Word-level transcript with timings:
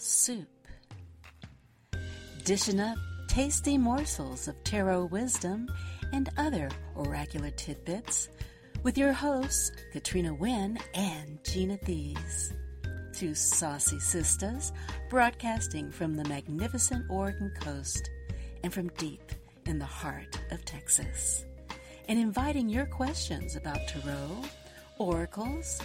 Soup. 0.00 0.46
Dishing 2.44 2.78
up 2.78 2.96
tasty 3.26 3.76
morsels 3.76 4.46
of 4.46 4.62
tarot 4.62 5.06
wisdom 5.06 5.68
and 6.12 6.30
other 6.36 6.70
oracular 6.94 7.50
tidbits 7.50 8.28
with 8.84 8.96
your 8.96 9.12
hosts, 9.12 9.72
Katrina 9.92 10.32
Wynne 10.32 10.78
and 10.94 11.42
Gina 11.42 11.76
Thies. 11.78 12.52
Two 13.12 13.34
saucy 13.34 13.98
sisters 13.98 14.72
broadcasting 15.10 15.90
from 15.90 16.14
the 16.14 16.24
magnificent 16.28 17.04
Oregon 17.10 17.52
coast 17.60 18.08
and 18.62 18.72
from 18.72 18.88
deep 18.90 19.32
in 19.66 19.80
the 19.80 19.84
heart 19.84 20.38
of 20.52 20.64
Texas. 20.64 21.44
And 22.08 22.18
inviting 22.18 22.68
your 22.68 22.86
questions 22.86 23.56
about 23.56 23.80
tarot, 23.88 24.44
oracles, 24.98 25.80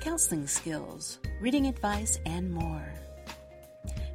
counseling 0.00 0.48
skills, 0.48 1.20
reading 1.40 1.66
advice, 1.66 2.18
and 2.26 2.52
more. 2.52 2.97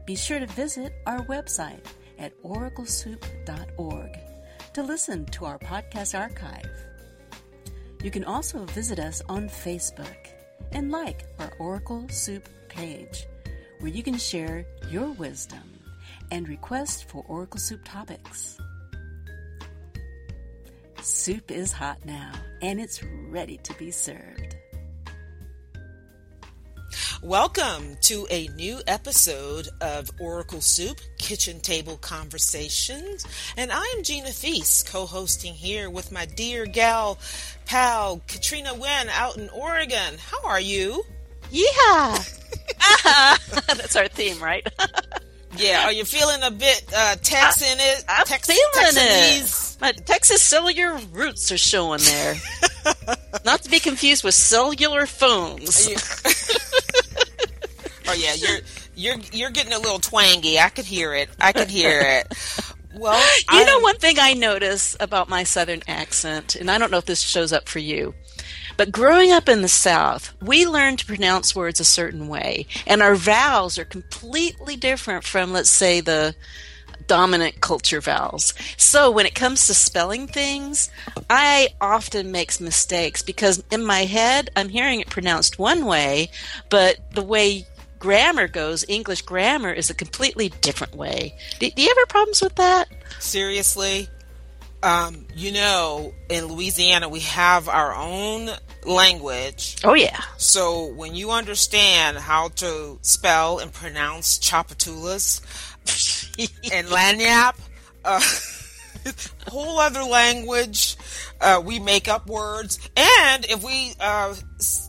Be 0.06 0.16
sure 0.16 0.40
to 0.40 0.48
visit 0.48 0.94
our 1.06 1.22
website 1.26 1.86
at 2.20 2.34
oraclesoup.org 2.44 4.20
to 4.74 4.84
listen 4.84 5.26
to 5.28 5.46
our 5.46 5.60
podcast 5.60 6.20
archive. 6.20 6.70
You 8.04 8.12
can 8.12 8.26
also 8.26 8.66
visit 8.66 9.00
us 9.00 9.22
on 9.30 9.48
Facebook 9.48 10.28
and 10.74 10.92
like 10.92 11.26
our 11.40 11.54
Oracle 11.58 12.06
Soup 12.10 12.48
page, 12.68 13.28
where 13.80 13.92
you 13.92 14.04
can 14.04 14.18
share 14.18 14.66
your 14.90 15.12
wisdom 15.12 15.64
and 16.32 16.50
request 16.50 17.10
for 17.10 17.24
Oracle 17.30 17.60
Soup 17.60 17.80
topics. 17.86 18.58
Soup 21.02 21.50
is 21.50 21.72
hot 21.72 22.06
now, 22.06 22.32
and 22.62 22.80
it's 22.80 23.04
ready 23.30 23.58
to 23.64 23.74
be 23.76 23.92
served. 23.92 24.53
Welcome 27.24 27.96
to 28.02 28.28
a 28.30 28.48
new 28.50 28.82
episode 28.86 29.70
of 29.80 30.12
Oracle 30.20 30.60
Soup 30.60 31.00
Kitchen 31.18 31.62
Table 31.62 31.96
Conversations. 31.96 33.26
And 33.56 33.72
I'm 33.72 34.04
Gina 34.04 34.28
Thies, 34.28 34.84
co 34.86 35.06
hosting 35.06 35.54
here 35.54 35.90
with 35.90 36.12
my 36.12 36.26
dear 36.26 36.66
gal 36.66 37.18
pal, 37.66 38.22
Katrina 38.28 38.74
Wynne, 38.74 39.08
out 39.10 39.38
in 39.38 39.48
Oregon. 39.52 40.18
How 40.20 40.46
are 40.46 40.60
you? 40.60 41.06
Yeah. 41.50 41.64
That's 43.68 43.96
our 43.96 44.10
theme, 44.10 44.44
right? 44.44 44.68
yeah. 45.58 45.86
Are 45.86 45.94
you 45.94 46.04
feeling 46.04 46.44
a 46.44 46.52
bit 46.52 46.84
uh, 46.94 47.16
Tex 47.24 47.62
in 47.62 47.78
it? 47.80 48.04
I'm 48.10 48.26
Tex- 48.26 48.48
feeling 48.48 48.96
Texanese? 48.96 49.76
it. 49.78 49.82
My 49.82 49.92
Texas 49.94 50.42
cellular 50.42 50.98
roots 51.14 51.54
are 51.54 51.58
showing 51.58 52.02
there. 52.02 52.36
Not 53.46 53.62
to 53.64 53.70
be 53.70 53.80
confused 53.80 54.26
with 54.26 54.34
cellular 54.36 55.06
phones. 55.06 55.88
Oh 58.14 58.16
yeah, 58.16 58.34
you're 58.36 58.60
you're 58.96 59.16
you're 59.32 59.50
getting 59.50 59.74
a 59.74 59.80
little 59.80 60.00
twangy. 60.00 60.60
I 60.60 60.70
could 60.70 60.86
hear 60.86 61.14
it. 61.16 61.30
I 61.42 61.52
could 61.52 61.70
hear 61.70 62.00
it. 62.02 62.28
Well, 62.96 63.18
You 63.18 63.46
I 63.48 63.64
know, 63.64 63.80
one 63.80 63.98
thing 63.98 64.18
I 64.20 64.36
notice 64.36 64.96
about 65.00 65.28
my 65.28 65.44
southern 65.46 65.82
accent, 65.88 66.56
and 66.56 66.70
I 66.70 66.78
don't 66.78 66.92
know 66.92 67.00
if 67.00 67.06
this 67.06 67.22
shows 67.22 67.52
up 67.52 67.68
for 67.68 67.80
you, 67.80 68.14
but 68.78 68.92
growing 68.92 69.32
up 69.32 69.50
in 69.50 69.64
the 69.64 69.68
South, 69.68 70.32
we 70.44 70.68
learn 70.68 70.98
to 70.98 71.06
pronounce 71.08 71.56
words 71.56 71.80
a 71.80 71.86
certain 71.86 72.28
way, 72.28 72.68
and 72.86 73.02
our 73.02 73.16
vowels 73.16 73.80
are 73.80 73.84
completely 73.84 74.76
different 74.76 75.24
from, 75.24 75.52
let's 75.52 75.72
say, 75.72 76.02
the 76.02 76.36
dominant 77.08 77.62
culture 77.62 78.00
vowels. 78.00 78.54
So 78.78 79.10
when 79.12 79.26
it 79.26 79.36
comes 79.36 79.68
to 79.68 79.74
spelling 79.74 80.28
things, 80.28 80.92
I 81.30 81.70
often 81.82 82.32
make 82.32 82.60
mistakes 82.62 83.24
because 83.24 83.64
in 83.72 83.84
my 83.84 84.06
head, 84.06 84.50
I'm 84.56 84.70
hearing 84.70 85.00
it 85.00 85.10
pronounced 85.10 85.58
one 85.58 85.86
way, 85.86 86.30
but 86.70 86.98
the 87.14 87.24
way 87.24 87.66
grammar 88.04 88.50
goes, 88.50 88.84
English 88.90 89.22
grammar 89.22 89.72
is 89.72 89.90
a 89.90 89.94
completely 89.94 90.50
different 90.60 90.94
way. 90.94 91.34
Do, 91.60 91.70
do 91.70 91.82
you 91.82 91.88
have 91.98 92.10
problems 92.10 92.42
with 92.42 92.56
that? 92.56 92.90
seriously. 93.20 94.10
Um, 94.84 95.26
you 95.34 95.54
know, 95.54 96.14
in 96.30 96.48
Louisiana 96.48 97.08
we 97.08 97.22
have 97.22 97.70
our 97.70 97.96
own 97.96 98.50
language. 98.86 99.78
Oh 99.86 99.94
yeah. 99.94 100.20
So 100.36 100.88
when 100.88 101.16
you 101.16 101.32
understand 101.32 102.18
how 102.18 102.50
to 102.58 103.00
spell 103.02 103.60
and 103.60 103.72
pronounce 103.72 104.38
Tchoupitoulas 104.38 105.40
and 106.74 106.88
lagniappe, 106.88 107.58
uh, 108.04 108.22
whole 109.48 109.80
other 109.80 110.04
language. 110.04 110.98
Uh, 111.40 111.62
we 111.64 111.78
make 111.80 112.08
up 112.08 112.28
words, 112.28 112.80
and 112.96 113.44
if 113.46 113.62
we, 113.64 113.94
uh, 114.00 114.34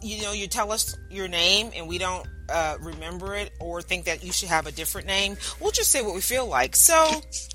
you 0.03 0.22
know, 0.22 0.31
you 0.31 0.47
tell 0.47 0.71
us 0.71 0.97
your 1.11 1.27
name 1.27 1.71
and 1.75 1.88
we 1.88 1.99
don't 1.99 2.25
uh, 2.49 2.77
remember 2.81 3.34
it 3.34 3.53
or 3.60 3.82
think 3.82 4.05
that 4.05 4.22
you 4.25 4.32
should 4.32 4.49
have 4.49 4.66
a 4.66 4.72
different 4.72 5.06
name, 5.06 5.37
we'll 5.60 5.72
just 5.72 5.91
say 5.91 6.03
what 6.03 6.15
we 6.15 6.21
feel 6.21 6.47
like. 6.47 6.77
So, 6.77 6.94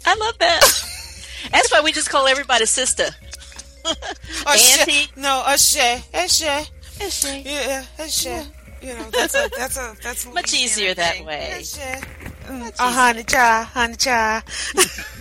I 0.05 0.15
love 0.15 0.37
that. 0.39 0.61
That's 1.51 1.71
why 1.71 1.81
we 1.81 1.91
just 1.91 2.09
call 2.09 2.27
everybody 2.27 2.65
sister. 2.65 3.05
Auntie. 4.47 5.07
no, 5.15 5.43
Ashe, 5.47 5.77
Ashe, 6.13 6.43
Ashe. 7.01 7.45
yeah, 7.45 7.85
Ashe. 7.97 8.25
You 8.81 8.93
know, 8.93 9.09
that's 9.11 9.35
a 9.35 9.49
that's 9.57 9.77
a 9.77 9.95
that's 10.01 10.25
Much 10.33 10.53
easier 10.53 10.93
that 10.93 11.15
thing. 11.15 11.25
way. 11.25 11.49
Ashe. 11.59 11.75
Mm, 12.45 12.73
uh, 12.79 12.91
honey 12.91 13.23
cha, 13.23 13.69
honey 13.73 13.95
cha. 13.95 14.41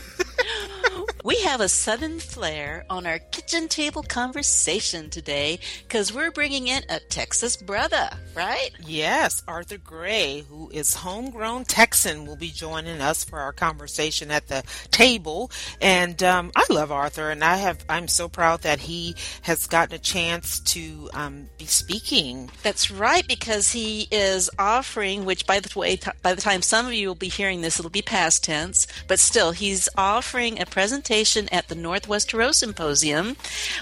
We 1.25 1.43
have 1.43 1.61
a 1.61 1.69
Southern 1.69 2.21
flair 2.21 2.85
on 2.89 3.05
our 3.05 3.19
kitchen 3.19 3.67
table 3.67 4.05
conversation 4.05 5.11
today 5.11 5.59
because 5.83 6.13
we're 6.15 6.31
bringing 6.31 6.69
in 6.69 6.85
a 6.89 7.01
Texas 7.01 7.57
brother, 7.57 8.09
right? 8.37 8.71
Yes, 8.87 9.43
Arthur 9.49 9.79
Gray, 9.79 10.45
who 10.49 10.71
is 10.71 10.95
homegrown 10.95 11.65
Texan, 11.65 12.25
will 12.25 12.37
be 12.37 12.51
joining 12.51 13.01
us 13.01 13.25
for 13.25 13.41
our 13.41 13.53
conversation 13.53 14.31
at 14.31 14.47
the 14.47 14.63
table. 14.93 15.51
And 15.81 16.23
um, 16.23 16.53
I 16.55 16.65
love 16.71 16.93
Arthur, 16.93 17.31
and 17.31 17.43
I 17.43 17.57
have 17.57 17.85
I'm 17.89 18.07
so 18.07 18.29
proud 18.29 18.63
that 18.63 18.79
he 18.79 19.17
has 19.43 19.67
gotten 19.67 19.97
a 19.97 19.99
chance 19.99 20.61
to 20.61 21.11
um, 21.15 21.49
be 21.59 21.67
speaking. 21.67 22.49
That's 22.63 22.93
right, 22.93 23.27
because 23.27 23.73
he 23.73 24.07
is 24.13 24.51
offering, 24.57 25.25
which 25.25 25.47
by 25.49 25.59
the 25.59 25.77
way, 25.77 25.97
t- 25.97 26.11
by 26.23 26.35
the 26.35 26.41
time 26.41 26.63
some 26.63 26.87
of 26.87 26.93
you 26.93 27.09
will 27.09 27.17
be 27.17 27.29
hearing 27.29 27.61
this, 27.61 27.81
it'll 27.81 27.91
be 27.91 28.03
past 28.03 28.45
tense, 28.45 28.87
but 29.09 29.19
still, 29.19 29.51
he's 29.51 29.89
offering 29.97 30.61
a 30.61 30.67
presentation 30.67 31.08
at 31.11 31.69
the 31.69 31.75
Northwest 31.75 32.31
Tarot 32.31 32.53
Symposium 32.53 33.37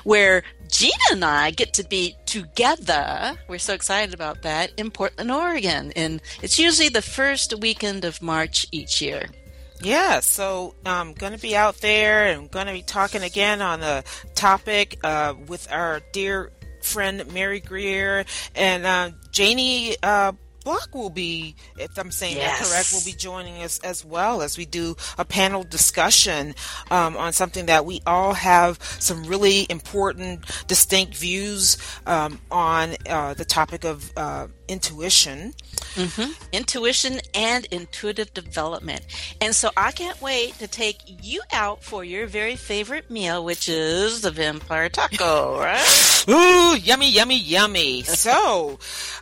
where 0.04 0.42
Gina 0.69 0.94
and 1.10 1.25
I 1.25 1.50
get 1.50 1.75
to 1.75 1.84
be 1.84 2.14
together. 2.26 3.37
We're 3.48 3.59
so 3.59 3.75
excited 3.75 4.14
about 4.14 4.42
that 4.42 4.70
in 4.76 4.91
Portland, 4.91 5.32
Oregon. 5.32 5.92
And 5.97 6.20
it's 6.42 6.59
usually 6.59 6.88
the 6.88 7.03
first 7.03 7.59
weekend 7.60 8.04
of 8.04 8.22
March 8.22 8.66
each 8.70 9.03
year. 9.03 9.26
Yeah, 9.82 10.20
so 10.20 10.75
I'm 10.84 11.12
going 11.15 11.32
to 11.32 11.38
be 11.38 11.56
out 11.56 11.78
there 11.78 12.26
and 12.26 12.50
going 12.50 12.66
to 12.66 12.72
be 12.72 12.82
talking 12.82 13.22
again 13.22 13.60
on 13.60 13.81
the 13.81 14.04
topic 14.34 14.98
uh, 15.04 15.34
with 15.47 15.70
our 15.70 16.00
dear 16.12 16.53
friend 16.82 17.32
Mary 17.32 17.60
Greer 17.60 18.25
and 18.54 18.86
uh, 18.86 19.10
Janie 19.32 19.97
uh, 20.03 20.32
Block 20.66 20.97
will 20.97 21.10
be, 21.10 21.54
if 21.78 21.97
I'm 21.97 22.10
saying 22.10 22.38
that 22.38 22.59
correct, 22.59 22.93
will 22.93 23.04
be 23.04 23.16
joining 23.16 23.62
us 23.62 23.78
as 23.84 24.04
well 24.04 24.43
as 24.43 24.59
we 24.59 24.65
do 24.65 24.97
a 25.16 25.25
panel 25.25 25.62
discussion 25.62 26.56
um, 26.91 27.16
on 27.16 27.32
something 27.32 27.66
that 27.66 27.87
we 27.87 28.00
all 28.04 28.34
have 28.34 28.82
some 28.99 29.22
really 29.27 29.69
important, 29.71 30.44
distinct 30.66 31.15
views 31.15 31.78
um, 32.04 32.41
on 32.50 32.97
uh, 33.09 33.34
the 33.34 33.44
topic 33.44 33.84
of 33.84 34.12
uh, 34.16 34.49
intuition. 34.69 35.54
intuition 36.53 37.21
and 37.34 37.65
intuitive 37.66 38.32
development. 38.34 39.03
And 39.41 39.54
so 39.54 39.71
I 39.77 39.93
can't 39.93 40.21
wait 40.21 40.54
to 40.59 40.69
take 40.69 40.99
you 41.22 41.41
out 41.53 41.82
for 41.82 42.04
your 42.04 42.27
very 42.27 42.56
favorite 42.56 43.10
meal, 43.10 43.44
which 43.44 43.69
is 43.69 44.21
the 44.21 44.31
vampire 44.31 44.88
taco, 44.88 45.59
right? 45.59 46.25
Ooh, 46.28 46.77
yummy, 46.77 47.10
yummy, 47.10 47.38
yummy. 47.38 48.03
So, 48.03 48.78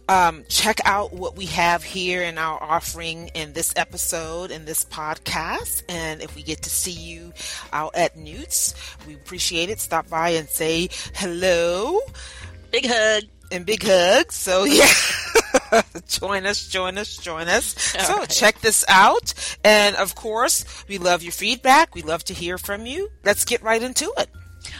um, 0.08 0.44
check 0.48 0.80
out 0.84 1.12
what 1.12 1.36
we 1.36 1.46
have 1.46 1.82
here 1.84 2.22
in 2.22 2.38
our 2.38 2.60
offering 2.62 3.28
in 3.34 3.52
this 3.52 3.72
episode, 3.76 4.50
in 4.50 4.64
this 4.64 4.84
podcast. 4.84 5.82
And 5.88 6.22
if 6.22 6.34
we 6.34 6.42
get 6.42 6.62
to 6.62 6.70
see 6.70 6.92
you 6.92 7.32
out 7.72 7.94
at 7.94 8.16
Newts, 8.16 8.74
we 9.06 9.14
appreciate 9.14 9.70
it. 9.70 9.80
Stop 9.80 10.08
by 10.08 10.30
and 10.30 10.48
say 10.48 10.88
hello 11.14 12.00
Big 12.74 12.86
hug. 12.88 13.22
And 13.50 13.66
big 13.66 13.82
hugs. 13.82 14.34
So, 14.34 14.64
yeah. 14.64 14.88
join 16.08 16.46
us, 16.46 16.68
join 16.68 16.98
us, 16.98 17.16
join 17.16 17.48
us. 17.48 17.74
so, 17.74 18.18
right. 18.18 18.28
check 18.28 18.60
this 18.60 18.84
out. 18.88 19.34
And 19.64 19.96
of 19.96 20.14
course, 20.14 20.84
we 20.88 20.98
love 20.98 21.22
your 21.22 21.32
feedback. 21.32 21.94
We 21.94 22.02
love 22.02 22.24
to 22.24 22.34
hear 22.34 22.58
from 22.58 22.86
you. 22.86 23.10
Let's 23.24 23.44
get 23.44 23.62
right 23.62 23.82
into 23.82 24.12
it. 24.18 24.28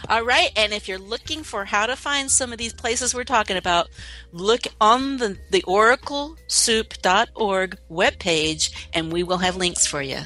All 0.09 0.23
right. 0.23 0.51
And 0.55 0.73
if 0.73 0.87
you're 0.87 0.97
looking 0.99 1.43
for 1.43 1.65
how 1.65 1.85
to 1.85 1.95
find 1.95 2.31
some 2.31 2.51
of 2.51 2.57
these 2.57 2.73
places 2.73 3.13
we're 3.13 3.23
talking 3.23 3.57
about, 3.57 3.89
look 4.31 4.61
on 4.81 5.17
the, 5.17 5.37
the 5.51 5.61
oraclesoup.org 5.63 7.77
webpage 7.91 8.87
and 8.93 9.11
we 9.11 9.23
will 9.23 9.37
have 9.37 9.57
links 9.57 9.85
for 9.85 10.01
you. 10.01 10.21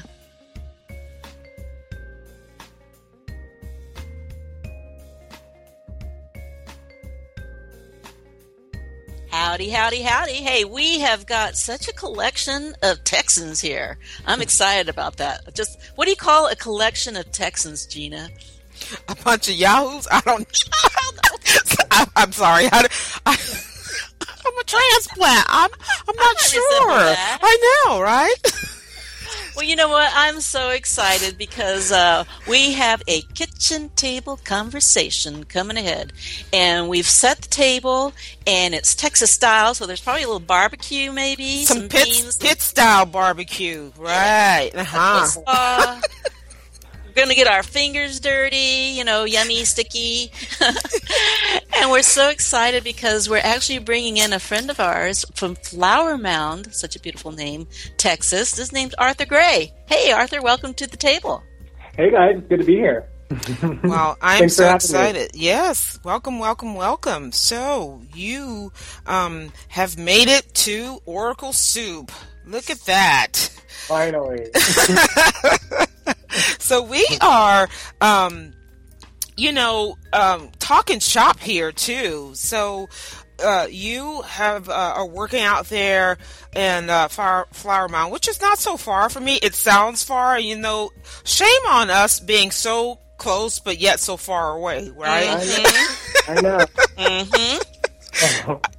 Howdy 9.60 9.72
Howdy, 9.72 10.00
howdy. 10.00 10.32
Hey, 10.32 10.64
we 10.64 11.00
have 11.00 11.26
got 11.26 11.54
such 11.54 11.86
a 11.86 11.92
collection 11.92 12.74
of 12.82 13.04
Texans 13.04 13.60
here. 13.60 13.98
I'm 14.26 14.40
excited 14.46 14.88
about 14.88 15.18
that. 15.18 15.54
Just, 15.54 15.78
what 15.96 16.06
do 16.06 16.10
you 16.10 16.16
call 16.16 16.46
a 16.46 16.56
collection 16.56 17.14
of 17.14 17.30
Texans, 17.30 17.84
Gina? 17.84 18.30
A 19.06 19.14
bunch 19.16 19.50
of 19.50 19.56
yahoos? 19.56 20.08
I 20.10 20.22
don't 20.22 20.48
I, 21.90 22.06
am 22.16 22.32
sorry. 22.32 22.68
I, 22.72 22.88
I, 23.26 23.32
am 23.32 24.58
a 24.58 24.64
transplant. 24.64 25.44
I'm, 25.50 25.70
I'm 26.08 26.16
not 26.16 26.40
sure. 26.40 26.62
I 27.42 27.84
know, 27.84 28.00
right? 28.00 28.34
Well, 29.56 29.64
you 29.64 29.76
know 29.76 29.88
what? 29.88 30.10
I'm 30.14 30.40
so 30.40 30.70
excited 30.70 31.36
because 31.36 31.92
uh, 31.92 32.24
we 32.48 32.72
have 32.72 33.02
a 33.06 33.22
kitchen 33.22 33.90
table 33.90 34.38
conversation 34.44 35.44
coming 35.44 35.76
ahead. 35.76 36.12
And 36.52 36.88
we've 36.88 37.08
set 37.08 37.42
the 37.42 37.48
table, 37.48 38.12
and 38.46 38.74
it's 38.74 38.94
Texas 38.94 39.30
style, 39.30 39.74
so 39.74 39.86
there's 39.86 40.00
probably 40.00 40.22
a 40.22 40.26
little 40.26 40.40
barbecue, 40.40 41.12
maybe. 41.12 41.64
Some, 41.64 41.78
some 41.78 41.88
pit, 41.88 42.04
beans, 42.04 42.36
pit 42.36 42.60
style 42.60 43.06
barbecue. 43.06 43.92
Right. 43.98 44.70
Uh-huh. 44.74 45.42
Uh, 45.46 46.00
we're 47.06 47.14
going 47.14 47.28
to 47.28 47.34
get 47.34 47.48
our 47.48 47.62
fingers 47.62 48.20
dirty, 48.20 48.94
you 48.96 49.04
know, 49.04 49.24
yummy, 49.24 49.64
sticky. 49.64 50.32
and 51.80 51.90
we're 51.90 52.02
so 52.02 52.28
excited 52.28 52.84
because 52.84 53.30
we're 53.30 53.38
actually 53.38 53.78
bringing 53.78 54.18
in 54.18 54.34
a 54.34 54.38
friend 54.38 54.68
of 54.68 54.78
ours 54.78 55.24
from 55.34 55.54
Flower 55.54 56.18
Mound, 56.18 56.74
such 56.74 56.94
a 56.94 57.00
beautiful 57.00 57.32
name, 57.32 57.66
Texas. 57.96 58.54
His 58.54 58.70
name's 58.70 58.92
Arthur 58.94 59.24
Gray. 59.24 59.72
Hey, 59.86 60.12
Arthur, 60.12 60.42
welcome 60.42 60.74
to 60.74 60.86
the 60.86 60.98
table. 60.98 61.42
Hey, 61.96 62.10
guys. 62.10 62.36
It's 62.36 62.48
good 62.48 62.60
to 62.60 62.66
be 62.66 62.74
here. 62.74 63.08
well, 63.82 64.18
I'm 64.22 64.50
so 64.50 64.74
excited. 64.74 65.32
Me. 65.34 65.40
Yes. 65.40 65.98
Welcome, 66.04 66.38
welcome, 66.38 66.74
welcome. 66.74 67.32
So, 67.32 68.02
you 68.14 68.72
um, 69.06 69.50
have 69.68 69.96
made 69.96 70.28
it 70.28 70.52
to 70.56 71.00
Oracle 71.06 71.54
Soup. 71.54 72.12
Look 72.44 72.68
at 72.68 72.80
that. 72.80 73.36
Finally. 73.86 74.48
so 76.58 76.82
we 76.82 77.06
are, 77.22 77.68
um, 78.02 78.52
you 79.40 79.52
know, 79.52 79.96
um, 80.12 80.50
talking 80.58 81.00
shop 81.00 81.40
here 81.40 81.72
too. 81.72 82.32
So 82.34 82.88
uh, 83.42 83.66
you 83.70 84.20
have 84.22 84.68
uh, 84.68 84.72
are 84.96 85.06
working 85.06 85.40
out 85.40 85.66
there 85.66 86.18
in 86.54 86.90
uh, 86.90 87.08
Flower, 87.08 87.46
Flower 87.52 87.88
Mound, 87.88 88.12
which 88.12 88.28
is 88.28 88.40
not 88.42 88.58
so 88.58 88.76
far 88.76 89.08
from 89.08 89.24
me. 89.24 89.38
It 89.42 89.54
sounds 89.54 90.02
far, 90.02 90.38
you 90.38 90.58
know. 90.58 90.90
Shame 91.24 91.66
on 91.68 91.88
us 91.88 92.20
being 92.20 92.50
so 92.50 92.98
close, 93.16 93.60
but 93.60 93.78
yet 93.78 93.98
so 93.98 94.18
far 94.18 94.56
away, 94.56 94.90
right? 94.90 95.38
Mm-hmm. 95.40 96.30
I 96.30 96.40
know. 96.42 96.58
mm-hmm. 96.98 97.69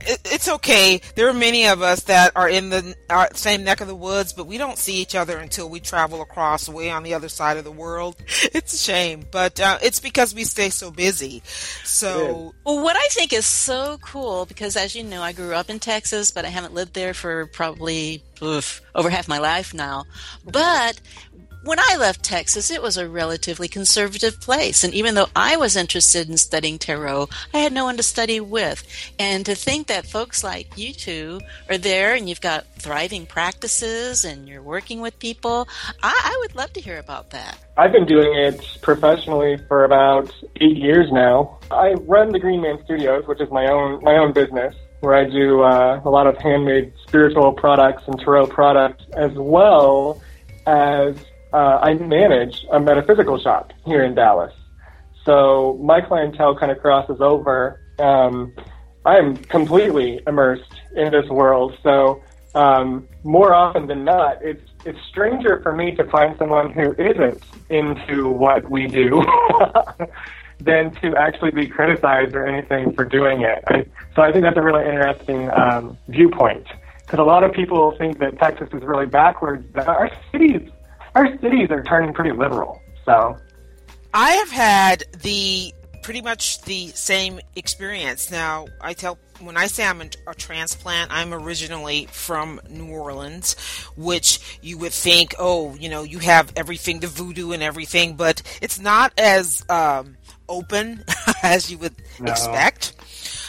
It's 0.05 0.47
okay. 0.47 1.01
There 1.15 1.29
are 1.29 1.33
many 1.33 1.67
of 1.67 1.81
us 1.81 2.03
that 2.03 2.31
are 2.35 2.49
in 2.49 2.69
the 2.69 2.95
same 3.33 3.63
neck 3.63 3.81
of 3.81 3.87
the 3.87 3.95
woods, 3.95 4.33
but 4.33 4.47
we 4.47 4.57
don't 4.57 4.77
see 4.77 4.95
each 5.01 5.15
other 5.15 5.37
until 5.37 5.69
we 5.69 5.79
travel 5.79 6.21
across 6.21 6.67
way 6.69 6.89
on 6.89 7.03
the 7.03 7.13
other 7.13 7.29
side 7.29 7.57
of 7.57 7.63
the 7.63 7.71
world. 7.71 8.15
It's 8.53 8.73
a 8.73 8.77
shame, 8.77 9.23
but 9.31 9.59
uh, 9.59 9.77
it's 9.81 9.99
because 9.99 10.35
we 10.35 10.43
stay 10.43 10.69
so 10.69 10.91
busy. 10.91 11.41
So, 11.83 12.53
well, 12.65 12.83
what 12.83 12.95
I 12.97 13.07
think 13.09 13.31
is 13.33 13.45
so 13.45 13.97
cool 14.01 14.45
because, 14.45 14.75
as 14.75 14.93
you 14.93 15.03
know, 15.03 15.21
I 15.21 15.31
grew 15.31 15.53
up 15.53 15.69
in 15.69 15.79
Texas, 15.79 16.31
but 16.31 16.43
I 16.43 16.49
haven't 16.49 16.73
lived 16.73 16.93
there 16.93 17.13
for 17.13 17.45
probably 17.47 18.23
oof, 18.41 18.81
over 18.95 19.09
half 19.09 19.27
my 19.27 19.37
life 19.37 19.73
now. 19.73 20.05
But 20.45 20.99
when 21.63 21.79
I 21.79 21.95
left 21.99 22.23
Texas, 22.23 22.71
it 22.71 22.81
was 22.81 22.97
a 22.97 23.07
relatively 23.07 23.67
conservative 23.67 24.39
place. 24.39 24.83
And 24.83 24.93
even 24.93 25.15
though 25.15 25.29
I 25.35 25.57
was 25.57 25.75
interested 25.75 26.29
in 26.29 26.37
studying 26.37 26.79
tarot, 26.79 27.29
I 27.53 27.59
had 27.59 27.71
no 27.71 27.85
one 27.85 27.97
to 27.97 28.03
study 28.03 28.39
with. 28.39 28.83
And 29.19 29.45
to 29.45 29.55
think 29.55 29.87
that 29.87 30.05
folks 30.05 30.43
like 30.43 30.77
you 30.77 30.93
two 30.93 31.41
are 31.69 31.77
there 31.77 32.15
and 32.15 32.27
you've 32.27 32.41
got 32.41 32.65
thriving 32.77 33.25
practices 33.25 34.25
and 34.25 34.47
you're 34.47 34.63
working 34.63 35.01
with 35.01 35.19
people, 35.19 35.67
I, 36.01 36.11
I 36.11 36.37
would 36.41 36.55
love 36.55 36.73
to 36.73 36.81
hear 36.81 36.97
about 36.97 37.29
that. 37.31 37.57
I've 37.77 37.91
been 37.91 38.05
doing 38.05 38.33
it 38.35 38.79
professionally 38.81 39.57
for 39.67 39.85
about 39.85 40.33
eight 40.59 40.77
years 40.77 41.11
now. 41.11 41.59
I 41.69 41.93
run 41.93 42.31
the 42.31 42.39
Green 42.39 42.61
Man 42.61 42.83
Studios, 42.83 43.27
which 43.27 43.39
is 43.39 43.49
my 43.51 43.67
own 43.67 44.03
my 44.03 44.17
own 44.17 44.33
business 44.33 44.75
where 44.99 45.15
I 45.15 45.25
do 45.25 45.61
uh, 45.61 46.01
a 46.03 46.09
lot 46.09 46.27
of 46.27 46.37
handmade 46.37 46.93
spiritual 47.07 47.53
products 47.53 48.03
and 48.07 48.19
tarot 48.19 48.47
products, 48.47 49.03
as 49.13 49.31
well 49.33 50.21
as 50.67 51.15
uh, 51.53 51.79
I 51.81 51.93
manage 51.95 52.65
a 52.71 52.79
metaphysical 52.79 53.39
shop 53.39 53.73
here 53.85 54.03
in 54.03 54.15
Dallas. 54.15 54.53
So 55.25 55.79
my 55.81 56.01
clientele 56.01 56.55
kind 56.57 56.71
of 56.71 56.79
crosses 56.79 57.21
over. 57.21 57.79
Um, 57.99 58.53
I'm 59.05 59.35
completely 59.37 60.21
immersed 60.27 60.73
in 60.95 61.11
this 61.11 61.27
world. 61.29 61.77
So 61.83 62.21
um, 62.55 63.07
more 63.23 63.53
often 63.53 63.87
than 63.87 64.03
not, 64.03 64.41
it's 64.41 64.63
it's 64.83 64.99
stranger 65.09 65.61
for 65.61 65.73
me 65.73 65.95
to 65.95 66.03
find 66.05 66.35
someone 66.37 66.71
who 66.71 66.93
isn't 66.93 67.43
into 67.69 68.29
what 68.29 68.69
we 68.69 68.87
do 68.87 69.23
than 70.59 70.91
to 70.95 71.15
actually 71.15 71.51
be 71.51 71.67
criticized 71.67 72.33
or 72.33 72.47
anything 72.47 72.93
for 72.93 73.05
doing 73.05 73.41
it. 73.41 73.63
I, 73.67 73.85
so 74.15 74.23
I 74.23 74.31
think 74.31 74.43
that's 74.43 74.57
a 74.57 74.61
really 74.61 74.85
interesting 74.85 75.51
um, 75.51 75.97
viewpoint 76.07 76.65
because 77.05 77.19
a 77.19 77.23
lot 77.23 77.43
of 77.43 77.53
people 77.53 77.95
think 77.97 78.17
that 78.19 78.39
Texas 78.39 78.69
is 78.73 78.81
really 78.81 79.05
backwards. 79.05 79.65
Our 79.75 80.09
cities 80.31 80.67
our 81.15 81.27
cities 81.39 81.69
are 81.71 81.83
turning 81.83 82.13
pretty 82.13 82.31
liberal. 82.31 82.81
So 83.05 83.37
I 84.13 84.31
have 84.31 84.51
had 84.51 85.03
the 85.21 85.73
pretty 86.01 86.21
much 86.21 86.61
the 86.63 86.87
same 86.89 87.39
experience. 87.55 88.31
Now, 88.31 88.67
I 88.79 88.93
tell 88.93 89.17
when 89.39 89.57
I 89.57 89.67
say 89.67 89.85
I'm 89.85 90.01
a, 90.01 90.35
transplant, 90.35 91.11
I'm 91.11 91.33
originally 91.33 92.07
from 92.11 92.59
New 92.69 92.89
Orleans, 92.89 93.53
which 93.95 94.59
you 94.61 94.77
would 94.79 94.93
think, 94.93 95.35
oh, 95.39 95.75
you 95.75 95.89
know, 95.89 96.03
you 96.03 96.19
have 96.19 96.51
everything, 96.55 96.99
the 96.99 97.07
voodoo 97.07 97.51
and 97.51 97.63
everything, 97.63 98.15
but 98.15 98.41
it's 98.61 98.79
not 98.79 99.13
as 99.17 99.63
um, 99.69 100.17
open 100.47 101.03
as 101.43 101.71
you 101.71 101.77
would 101.79 101.95
no. 102.19 102.31
expect 102.31 102.93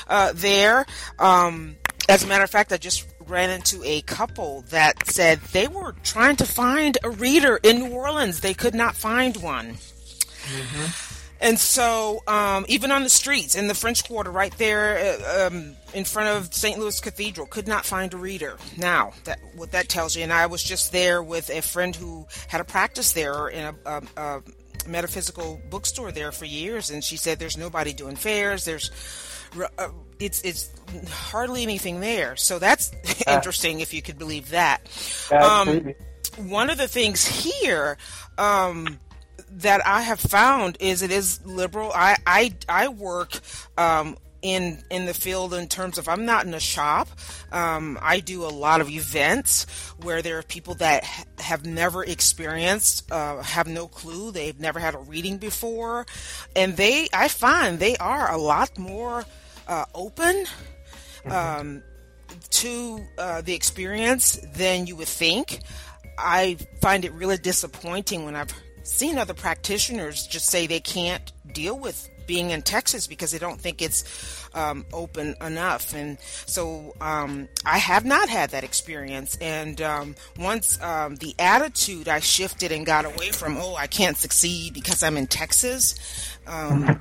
uh, 0.08 0.32
there. 0.34 0.86
Um, 1.18 1.76
as 2.08 2.24
a 2.24 2.26
matter 2.26 2.44
of 2.44 2.50
fact, 2.50 2.72
I 2.72 2.76
just 2.76 3.06
ran 3.28 3.50
into 3.50 3.82
a 3.84 4.02
couple 4.02 4.62
that 4.70 5.06
said 5.06 5.40
they 5.52 5.68
were 5.68 5.94
trying 6.02 6.36
to 6.36 6.46
find 6.46 6.98
a 7.02 7.10
reader 7.10 7.58
in 7.62 7.80
New 7.80 7.92
Orleans. 7.92 8.40
They 8.40 8.54
could 8.54 8.74
not 8.74 8.96
find 8.96 9.36
one. 9.38 9.74
Mm-hmm. 9.74 11.12
And 11.42 11.58
so, 11.58 12.22
um, 12.28 12.64
even 12.68 12.92
on 12.92 13.02
the 13.02 13.10
streets 13.10 13.56
in 13.56 13.66
the 13.66 13.74
French 13.74 14.04
Quarter, 14.04 14.30
right 14.30 14.56
there 14.58 15.18
uh, 15.20 15.48
um, 15.48 15.74
in 15.92 16.04
front 16.04 16.28
of 16.28 16.54
St. 16.54 16.78
Louis 16.78 17.00
Cathedral, 17.00 17.48
could 17.48 17.66
not 17.66 17.84
find 17.84 18.14
a 18.14 18.16
reader. 18.16 18.56
Now, 18.78 19.12
that 19.24 19.40
what 19.56 19.72
that 19.72 19.88
tells 19.88 20.14
you. 20.14 20.22
And 20.22 20.32
I 20.32 20.46
was 20.46 20.62
just 20.62 20.92
there 20.92 21.20
with 21.20 21.50
a 21.50 21.60
friend 21.60 21.96
who 21.96 22.26
had 22.46 22.60
a 22.60 22.64
practice 22.64 23.12
there 23.12 23.48
in 23.48 23.64
a, 23.64 23.74
a, 23.84 24.02
a 24.16 24.42
metaphysical 24.86 25.60
bookstore 25.68 26.12
there 26.12 26.30
for 26.30 26.44
years, 26.44 26.90
and 26.90 27.02
she 27.02 27.16
said 27.16 27.40
there's 27.40 27.58
nobody 27.58 27.92
doing 27.92 28.14
fairs. 28.14 28.64
There's 28.64 28.92
it's 30.18 30.40
it's 30.42 30.70
hardly 31.10 31.62
anything 31.62 32.00
there. 32.00 32.36
So 32.36 32.58
that's 32.58 32.92
uh, 33.26 33.32
interesting 33.34 33.80
if 33.80 33.92
you 33.92 34.02
could 34.02 34.18
believe 34.18 34.50
that. 34.50 34.80
Um, 35.30 35.94
one 36.36 36.70
of 36.70 36.78
the 36.78 36.88
things 36.88 37.26
here 37.26 37.98
um, 38.38 38.98
that 39.50 39.86
I 39.86 40.02
have 40.02 40.20
found 40.20 40.78
is 40.80 41.02
it 41.02 41.10
is 41.10 41.44
liberal. 41.44 41.92
I 41.94 42.16
I, 42.26 42.54
I 42.68 42.88
work. 42.88 43.38
Um, 43.76 44.16
in 44.42 44.82
in 44.90 45.06
the 45.06 45.14
field 45.14 45.54
in 45.54 45.68
terms 45.68 45.98
of 45.98 46.08
I'm 46.08 46.24
not 46.24 46.44
in 46.44 46.52
a 46.52 46.58
shop. 46.58 47.08
Um, 47.52 47.96
I 48.02 48.18
do 48.18 48.44
a 48.44 48.50
lot 48.50 48.80
of 48.80 48.90
events 48.90 49.66
where 50.02 50.20
there 50.20 50.36
are 50.38 50.42
people 50.42 50.74
that 50.74 51.04
ha- 51.04 51.24
have 51.38 51.64
never 51.64 52.04
experienced, 52.04 53.10
uh, 53.12 53.40
have 53.42 53.68
no 53.68 53.86
clue, 53.86 54.32
they've 54.32 54.58
never 54.58 54.80
had 54.80 54.96
a 54.96 54.98
reading 54.98 55.38
before, 55.38 56.06
and 56.56 56.76
they 56.76 57.06
I 57.12 57.28
find 57.28 57.78
they 57.78 57.96
are 57.98 58.32
a 58.32 58.36
lot 58.36 58.76
more 58.76 59.24
uh, 59.68 59.84
open 59.94 60.44
um, 61.30 61.82
to 62.50 63.00
uh, 63.18 63.40
the 63.42 63.54
experience 63.54 64.38
than 64.54 64.86
you 64.86 64.96
would 64.96 65.08
think. 65.08 65.60
I 66.18 66.56
find 66.80 67.04
it 67.04 67.12
really 67.12 67.38
disappointing 67.38 68.24
when 68.24 68.36
I've 68.36 68.52
seen 68.82 69.18
other 69.18 69.34
practitioners 69.34 70.26
just 70.26 70.46
say 70.46 70.66
they 70.66 70.80
can't 70.80 71.32
deal 71.52 71.78
with 71.78 72.08
being 72.26 72.50
in 72.50 72.62
Texas 72.62 73.06
because 73.06 73.30
they 73.30 73.38
don't 73.38 73.60
think 73.60 73.82
it's 73.82 74.41
um, 74.54 74.86
open 74.92 75.34
enough. 75.40 75.94
And 75.94 76.18
so 76.20 76.94
um, 77.00 77.48
I 77.64 77.78
have 77.78 78.04
not 78.04 78.28
had 78.28 78.50
that 78.50 78.64
experience. 78.64 79.36
And 79.40 79.80
um, 79.80 80.16
once 80.38 80.80
um, 80.82 81.16
the 81.16 81.34
attitude 81.38 82.08
I 82.08 82.20
shifted 82.20 82.72
and 82.72 82.86
got 82.86 83.04
away 83.04 83.30
from, 83.30 83.56
oh, 83.56 83.74
I 83.74 83.86
can't 83.86 84.16
succeed 84.16 84.74
because 84.74 85.02
I'm 85.02 85.16
in 85.16 85.26
Texas, 85.26 85.94
um, 86.46 87.00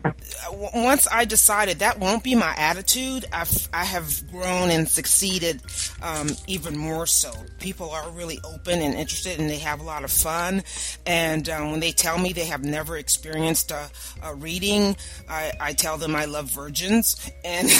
once 0.51 1.07
I 1.11 1.25
decided 1.25 1.79
that 1.79 1.99
won't 1.99 2.23
be 2.23 2.35
my 2.35 2.53
attitude, 2.57 3.25
I've, 3.33 3.69
I 3.73 3.85
have 3.85 4.29
grown 4.31 4.69
and 4.69 4.87
succeeded 4.87 5.61
um, 6.01 6.29
even 6.47 6.77
more 6.77 7.07
so. 7.07 7.31
People 7.59 7.89
are 7.89 8.09
really 8.11 8.39
open 8.43 8.81
and 8.81 8.93
interested, 8.93 9.39
and 9.39 9.49
they 9.49 9.57
have 9.57 9.79
a 9.79 9.83
lot 9.83 10.03
of 10.03 10.11
fun. 10.11 10.63
And 11.07 11.47
when 11.47 11.79
they 11.79 11.91
tell 11.91 12.19
me 12.19 12.33
they 12.33 12.45
have 12.45 12.63
never 12.63 12.97
experienced 12.97 13.71
a, 13.71 13.89
a 14.23 14.35
reading, 14.35 14.95
I, 15.29 15.51
I, 15.59 15.73
tell 15.73 15.97
them 15.97 16.15
I 16.15 16.25
love 16.25 16.51
virgins, 16.51 17.31
and 17.43 17.69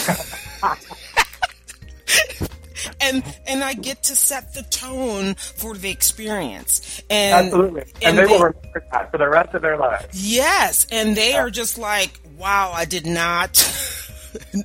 and 3.01 3.23
and 3.47 3.63
I 3.63 3.73
get 3.73 4.03
to 4.03 4.15
set 4.15 4.53
the 4.53 4.63
tone 4.63 5.35
for 5.35 5.75
the 5.75 5.89
experience. 5.89 7.01
And 7.09 7.47
Absolutely. 7.47 7.81
And, 7.81 8.03
and 8.03 8.17
they, 8.17 8.23
they, 8.23 8.27
will 8.27 8.39
remember 8.39 8.83
that 8.91 9.11
for 9.11 9.17
the 9.17 9.29
rest 9.29 9.53
of 9.53 9.61
their 9.61 9.77
lives. 9.77 10.07
Yes. 10.13 10.87
And 10.91 11.15
they 11.15 11.31
yeah. 11.31 11.41
are 11.41 11.49
just 11.49 11.77
like, 11.77 12.19
wow, 12.37 12.71
I 12.73 12.85
did 12.85 13.05
not 13.05 13.57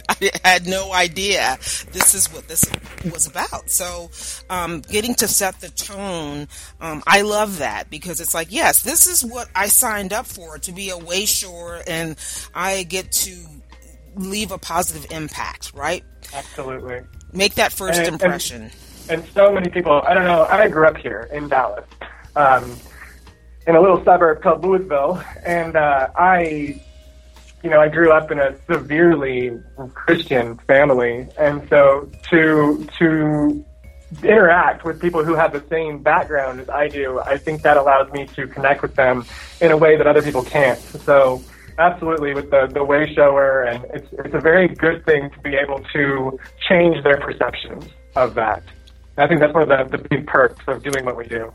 I 0.09 0.31
had 0.45 0.67
no 0.67 0.93
idea 0.93 1.59
this 1.93 2.15
is 2.15 2.33
what 2.33 2.49
this 2.49 2.65
was 3.11 3.27
about. 3.27 3.71
So, 3.71 4.11
um, 4.49 4.81
getting 4.81 5.15
to 5.17 5.29
set 5.29 5.61
the 5.61 5.71
tone, 5.71 6.49
um, 6.81 7.03
I 7.07 7.23
love 7.23 7.59
that 7.59 7.91
because 7.91 8.21
it's 8.21 8.35
like, 8.35 8.49
yes, 8.51 8.83
this 8.83 9.07
is 9.07 9.25
what 9.25 9.49
I 9.55 9.67
signed 9.67 10.13
up 10.13 10.27
for 10.27 10.59
to 10.59 10.73
be 10.73 10.91
a 10.91 10.99
way 10.99 11.17
Wayshore, 11.17 11.83
and 11.87 12.15
I 12.55 12.83
get 12.83 13.11
to 13.11 13.35
leave 14.17 14.51
a 14.51 14.59
positive 14.59 15.11
impact, 15.11 15.73
right? 15.75 16.05
Absolutely. 16.35 17.03
Make 17.33 17.55
that 17.55 17.73
first 17.73 17.99
and, 18.01 18.09
impression. 18.09 18.63
And, 18.63 19.21
and, 19.21 19.25
so 19.33 19.53
many 19.53 19.69
people, 19.71 20.03
I 20.07 20.15
don't 20.15 20.25
know, 20.25 20.45
I 20.45 20.69
grew 20.69 20.87
up 20.87 20.97
here 20.97 21.29
in 21.33 21.49
Dallas. 21.49 21.85
Um, 22.35 22.77
in 23.67 23.75
a 23.75 23.81
little 23.81 24.03
suburb 24.05 24.43
called 24.43 24.63
Lewisville, 24.63 25.25
and 25.45 25.77
uh, 25.77 26.09
I 26.17 26.81
you 27.63 27.71
know, 27.71 27.81
I 27.81 27.89
grew 27.89 28.13
up 28.13 28.31
in 28.31 28.39
a 28.39 28.55
severely 28.67 29.59
Christian 29.95 30.57
family, 30.69 31.27
and 31.37 31.69
so 31.69 32.09
to 32.31 32.87
to 32.99 33.65
interact 34.23 34.85
with 34.85 35.01
people 35.01 35.25
who 35.25 35.35
have 35.35 35.53
the 35.53 35.65
same 35.69 36.01
background 36.01 36.61
as 36.61 36.69
I 36.69 36.87
do, 36.87 37.19
I 37.19 37.39
think 37.39 37.63
that 37.63 37.77
allows 37.77 38.13
me 38.13 38.27
to 38.37 38.47
connect 38.47 38.83
with 38.83 38.95
them 38.95 39.25
in 39.61 39.73
a 39.73 39.77
way 39.77 39.97
that 39.97 40.07
other 40.07 40.23
people 40.23 40.45
can't. 40.45 40.79
So 40.79 41.43
absolutely 41.79 42.35
with 42.35 42.51
the 42.51 42.67
the 42.73 42.83
way 42.83 43.13
shower 43.15 43.63
and 43.63 43.85
it's 43.93 44.09
it's 44.13 44.35
a 44.35 44.41
very 44.41 44.69
good 44.69 45.05
thing 45.05 45.31
to 45.31 45.39
be 45.41 45.55
able 45.55 45.81
to 45.93 46.39
change 46.69 47.03
their 47.05 47.19
perceptions 47.19 47.85
of 48.15 48.35
that. 48.35 48.63
I 49.19 49.27
think 49.27 49.41
that's 49.41 49.55
one 49.55 49.71
of 49.71 49.91
the, 49.91 49.97
the 49.97 50.09
big 50.09 50.27
perks 50.27 50.63
of 50.67 50.83
doing 50.83 51.05
what 51.05 51.17
we 51.17 51.25
do. 51.25 51.53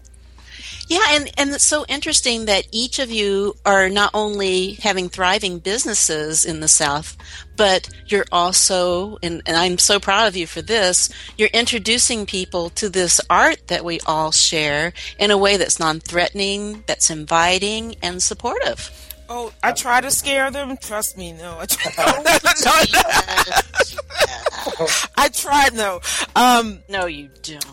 Yeah, 0.87 0.99
and, 1.11 1.31
and 1.37 1.51
it's 1.51 1.63
so 1.63 1.85
interesting 1.87 2.45
that 2.45 2.67
each 2.71 2.99
of 2.99 3.09
you 3.09 3.55
are 3.65 3.87
not 3.87 4.11
only 4.13 4.73
having 4.73 5.07
thriving 5.07 5.59
businesses 5.59 6.43
in 6.43 6.59
the 6.59 6.67
South, 6.67 7.15
but 7.55 7.87
you're 8.07 8.25
also, 8.29 9.17
and, 9.23 9.41
and 9.45 9.55
I'm 9.55 9.77
so 9.77 10.01
proud 10.01 10.27
of 10.27 10.35
you 10.35 10.45
for 10.47 10.61
this, 10.61 11.09
you're 11.37 11.49
introducing 11.53 12.25
people 12.25 12.71
to 12.71 12.89
this 12.89 13.21
art 13.29 13.67
that 13.67 13.85
we 13.85 14.01
all 14.05 14.31
share 14.31 14.91
in 15.17 15.31
a 15.31 15.37
way 15.37 15.55
that's 15.55 15.79
non 15.79 16.01
threatening, 16.01 16.83
that's 16.87 17.09
inviting, 17.09 17.95
and 18.01 18.21
supportive. 18.21 19.10
Oh, 19.33 19.53
I 19.63 19.71
try 19.71 20.01
to 20.01 20.11
scare 20.11 20.51
them. 20.51 20.75
Trust 20.75 21.17
me, 21.17 21.31
no. 21.31 21.57
I 21.57 21.65
try. 21.65 21.93
I 25.15 25.29
tried, 25.29 25.73
no. 25.73 26.01
Um, 26.35 26.79
no, 26.89 27.05
you 27.05 27.29
don't. 27.41 27.65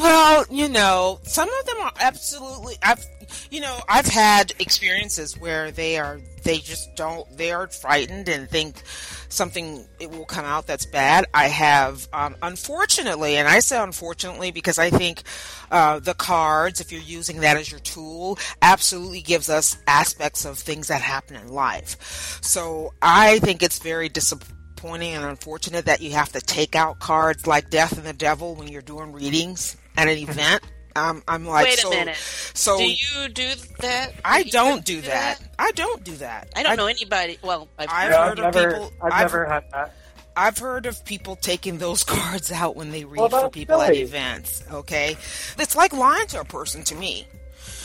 well, 0.00 0.46
you 0.50 0.70
know, 0.70 1.20
some 1.24 1.46
of 1.46 1.66
them 1.66 1.76
are 1.82 1.92
absolutely. 2.00 2.76
I've, 2.82 3.04
you 3.50 3.60
know, 3.60 3.78
I've 3.88 4.06
had 4.06 4.52
experiences 4.58 5.38
where 5.38 5.70
they 5.70 5.98
are, 5.98 6.20
they 6.44 6.58
just 6.58 6.94
don't, 6.96 7.36
they 7.36 7.52
are 7.52 7.68
frightened 7.68 8.28
and 8.28 8.48
think 8.48 8.82
something 9.28 9.86
it 10.00 10.10
will 10.10 10.24
come 10.24 10.44
out 10.44 10.66
that's 10.66 10.86
bad. 10.86 11.26
I 11.34 11.48
have, 11.48 12.08
um, 12.12 12.36
unfortunately, 12.42 13.36
and 13.36 13.48
I 13.48 13.60
say 13.60 13.78
unfortunately 13.82 14.50
because 14.50 14.78
I 14.78 14.90
think 14.90 15.22
uh, 15.70 15.98
the 16.00 16.14
cards, 16.14 16.80
if 16.80 16.92
you're 16.92 17.00
using 17.00 17.40
that 17.40 17.56
as 17.56 17.70
your 17.70 17.80
tool, 17.80 18.38
absolutely 18.62 19.20
gives 19.20 19.50
us 19.50 19.76
aspects 19.86 20.44
of 20.44 20.58
things 20.58 20.88
that 20.88 21.02
happen 21.02 21.36
in 21.36 21.48
life. 21.48 22.38
So 22.42 22.94
I 23.02 23.38
think 23.40 23.62
it's 23.62 23.78
very 23.78 24.08
disappointing 24.08 24.54
disappointing 24.78 25.14
and 25.14 25.24
unfortunate 25.24 25.86
that 25.86 26.00
you 26.00 26.12
have 26.12 26.30
to 26.30 26.40
take 26.40 26.76
out 26.76 27.00
cards 27.00 27.48
like 27.48 27.68
Death 27.68 27.98
and 27.98 28.06
the 28.06 28.12
Devil 28.12 28.54
when 28.54 28.68
you're 28.68 28.80
doing 28.80 29.12
readings 29.12 29.76
at 29.96 30.06
an 30.06 30.16
mm-hmm. 30.16 30.30
event. 30.30 30.62
Um, 30.96 31.22
I'm 31.28 31.46
like, 31.46 31.66
wait 31.66 31.78
a 31.78 31.82
so, 31.82 31.90
minute. 31.90 32.16
So 32.16 32.78
do 32.78 32.84
you 32.84 33.28
do 33.28 33.54
that? 33.80 34.12
I 34.24 34.42
don't 34.44 34.84
do, 34.84 34.96
do 34.96 35.02
that. 35.02 35.38
that. 35.38 35.54
I 35.58 35.70
don't 35.72 36.02
do 36.02 36.16
that. 36.16 36.48
I 36.56 36.62
don't 36.62 36.72
I, 36.72 36.74
know 36.76 36.86
anybody. 36.86 37.38
Well, 37.42 37.68
I've, 37.78 37.88
I've 37.90 38.08
heard 38.08 38.14
I've 38.14 38.30
of 38.30 38.54
never, 38.54 38.70
people. 38.70 38.92
I've, 39.02 39.12
I've, 39.12 39.20
never 39.20 39.44
had 39.46 39.64
that. 39.72 39.94
I've 40.36 40.58
heard 40.58 40.86
of 40.86 41.04
people 41.04 41.36
taking 41.36 41.78
those 41.78 42.04
cards 42.04 42.50
out 42.50 42.76
when 42.76 42.90
they 42.90 43.04
read 43.04 43.20
well, 43.20 43.28
for 43.28 43.50
people 43.50 43.80
silly. 43.80 43.98
at 43.98 44.02
events. 44.02 44.64
Okay, 44.70 45.16
it's 45.58 45.76
like 45.76 45.92
lying 45.92 46.26
to 46.28 46.40
a 46.40 46.44
person 46.44 46.82
to 46.84 46.94
me. 46.94 47.26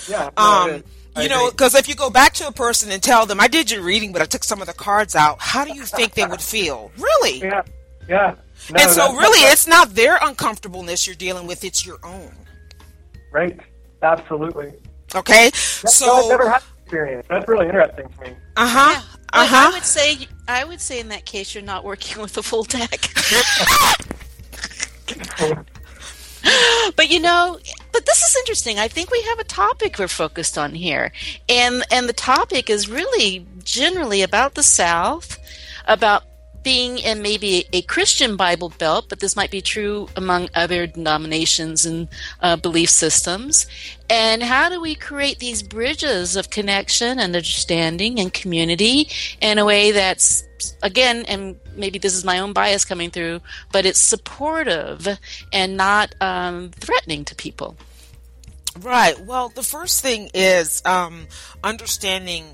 Yeah. 0.10 0.30
Um 0.38 0.84
you 1.22 1.30
know, 1.30 1.52
because 1.52 1.76
if 1.76 1.88
you 1.88 1.96
go 1.96 2.10
back 2.10 2.34
to 2.36 2.48
a 2.48 2.52
person 2.52 2.92
and 2.92 3.02
tell 3.02 3.26
them, 3.26 3.40
I 3.40 3.48
did 3.48 3.70
your 3.70 3.84
reading, 3.84 4.14
but 4.14 4.22
I 4.22 4.26
took 4.26 4.44
some 4.44 4.62
of 4.62 4.68
the 4.68 4.74
cards 4.74 5.16
out, 5.16 5.38
how 5.40 5.64
do 5.64 5.74
you 5.76 5.84
think 5.84 6.14
they 6.14 6.26
would 6.26 6.42
feel? 6.42 6.92
Really? 6.98 7.44
Yeah. 7.54 7.62
Yeah. 8.08 8.36
No, 8.72 8.82
and 8.82 8.92
so, 8.92 9.16
really, 9.16 9.40
it's 9.50 9.66
not 9.66 9.96
their 9.96 10.18
uncomfortableness 10.22 11.08
you're 11.08 11.16
dealing 11.16 11.48
with, 11.48 11.64
it's 11.64 11.86
your 11.86 12.00
own. 12.04 12.32
Right. 13.34 13.60
Absolutely. 14.02 14.74
Okay. 15.16 15.50
That's 15.50 15.96
so, 15.96 16.14
I've 16.14 16.30
never 16.30 16.50
had 16.50 16.62
experience. 16.84 17.26
That's 17.30 17.48
really 17.48 17.66
interesting 17.66 18.08
to 18.08 18.22
me. 18.22 18.36
Uh 18.56 18.68
huh. 18.68 19.02
Uh 19.34 19.48
huh. 19.48 19.70
I 19.70 19.74
would 19.74 19.84
say, 19.84 20.28
I 20.48 20.64
would 20.64 20.80
say 20.80 21.00
in 21.00 21.10
that 21.10 21.26
case, 21.26 21.56
you're 21.56 21.64
not 21.64 21.84
working 21.84 22.22
with 22.22 22.38
a 22.38 22.44
full 22.44 22.64
deck. 22.64 23.10
but 26.96 27.10
you 27.10 27.20
know, 27.20 27.60
but 27.92 28.06
this 28.06 28.22
is 28.22 28.36
interesting. 28.38 28.78
I 28.78 28.88
think 28.88 29.10
we 29.10 29.22
have 29.24 29.40
a 29.40 29.44
topic 29.44 29.98
we're 29.98 30.08
focused 30.08 30.58
on 30.58 30.76
here, 30.76 31.12
and 31.50 31.84
and 31.92 32.08
the 32.08 32.14
topic 32.14 32.70
is 32.70 32.88
really 32.88 33.46
generally 33.64 34.22
about 34.22 34.54
the 34.54 34.64
South, 34.64 35.40
about 35.88 36.24
being 36.64 36.98
in 36.98 37.22
maybe 37.22 37.66
a 37.74 37.82
Christian 37.84 38.36
Bible 38.36 38.70
Belt, 38.78 39.06
but 39.10 39.20
this 39.20 39.36
might 39.36 39.52
be 39.52 39.62
true 39.62 40.08
among 40.16 40.50
other 40.56 40.88
denominations 40.88 41.86
and 41.86 42.08
uh, 42.42 42.56
belief 42.56 42.90
systems. 42.90 43.68
And 44.10 44.42
how 44.42 44.70
do 44.70 44.82
we 44.82 44.96
create 44.96 45.40
these 45.40 45.62
bridges 45.62 46.36
of 46.36 46.50
connection 46.50 47.20
and 47.20 47.36
understanding 47.36 48.20
and 48.20 48.34
community 48.34 49.10
in 49.42 49.58
a 49.58 49.66
way 49.66 49.92
that's, 49.92 50.44
again, 50.82 51.26
and 51.28 51.60
maybe 51.76 52.00
this 52.00 52.16
is 52.16 52.24
my 52.24 52.40
own 52.40 52.54
bias 52.54 52.86
coming 52.86 53.12
through, 53.12 53.42
but 53.72 53.86
it's 53.86 54.00
supportive 54.00 55.08
and 55.52 55.78
not 55.78 56.16
um, 56.22 56.72
threatening 56.72 57.26
to 57.26 57.36
people? 57.36 57.76
Right. 58.80 59.20
Well, 59.20 59.50
the 59.50 59.64
first 59.64 60.02
thing 60.02 60.30
is 60.34 60.82
um, 60.86 61.28
understanding 61.64 62.46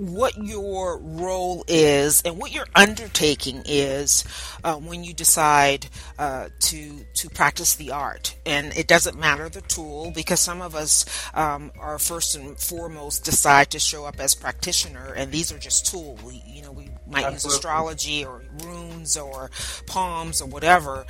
what 0.00 0.36
your 0.38 0.98
role 0.98 1.62
is 1.68 2.22
and 2.22 2.38
what 2.38 2.52
your 2.52 2.66
undertaking 2.74 3.62
is 3.66 4.24
uh, 4.64 4.76
when 4.76 5.04
you 5.04 5.12
decide 5.12 5.86
uh, 6.18 6.48
to 6.58 7.04
to 7.14 7.28
practice 7.28 7.74
the 7.74 7.92
art. 7.92 8.34
And 8.46 8.74
it 8.76 8.88
doesn't 8.88 9.18
matter 9.18 9.48
the 9.48 9.60
tool 9.60 10.10
because 10.14 10.40
some 10.40 10.62
of 10.62 10.74
us 10.74 11.04
um, 11.34 11.70
are 11.78 11.98
first 11.98 12.34
and 12.34 12.58
foremost 12.58 13.24
decide 13.24 13.70
to 13.70 13.78
show 13.78 14.06
up 14.06 14.18
as 14.18 14.34
practitioner, 14.34 15.12
and 15.12 15.30
these 15.30 15.52
are 15.52 15.58
just 15.58 15.86
tools. 15.86 16.22
We, 16.22 16.42
you 16.46 16.62
know, 16.62 16.72
we 16.72 16.88
might 17.06 17.24
Absolutely. 17.24 17.34
use 17.34 17.44
astrology 17.44 18.24
or 18.24 18.42
runes 18.64 19.16
or 19.18 19.50
palms 19.86 20.40
or 20.40 20.48
whatever. 20.48 21.04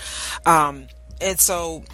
Um, 0.45 0.89
and 1.21 1.39
so 1.39 1.85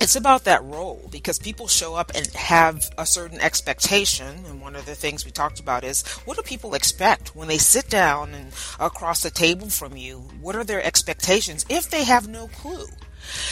it's 0.00 0.16
about 0.16 0.44
that 0.44 0.62
role 0.64 1.08
because 1.10 1.38
people 1.38 1.68
show 1.68 1.94
up 1.94 2.12
and 2.14 2.26
have 2.34 2.90
a 2.98 3.06
certain 3.06 3.40
expectation 3.40 4.44
and 4.46 4.60
one 4.60 4.76
of 4.76 4.84
the 4.84 4.94
things 4.94 5.24
we 5.24 5.30
talked 5.30 5.58
about 5.58 5.84
is 5.84 6.06
what 6.24 6.36
do 6.36 6.42
people 6.42 6.74
expect 6.74 7.34
when 7.34 7.48
they 7.48 7.58
sit 7.58 7.88
down 7.88 8.34
and 8.34 8.52
across 8.78 9.22
the 9.22 9.30
table 9.30 9.68
from 9.68 9.96
you? 9.96 10.18
What 10.40 10.54
are 10.54 10.64
their 10.64 10.82
expectations 10.82 11.64
if 11.70 11.88
they 11.90 12.04
have 12.04 12.28
no 12.28 12.48
clue? 12.48 12.86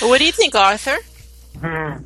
What 0.01 0.19
do 0.19 0.27
you 0.27 0.33
think 0.33 0.55
arthur? 0.55 0.97
Hmm. 1.61 1.99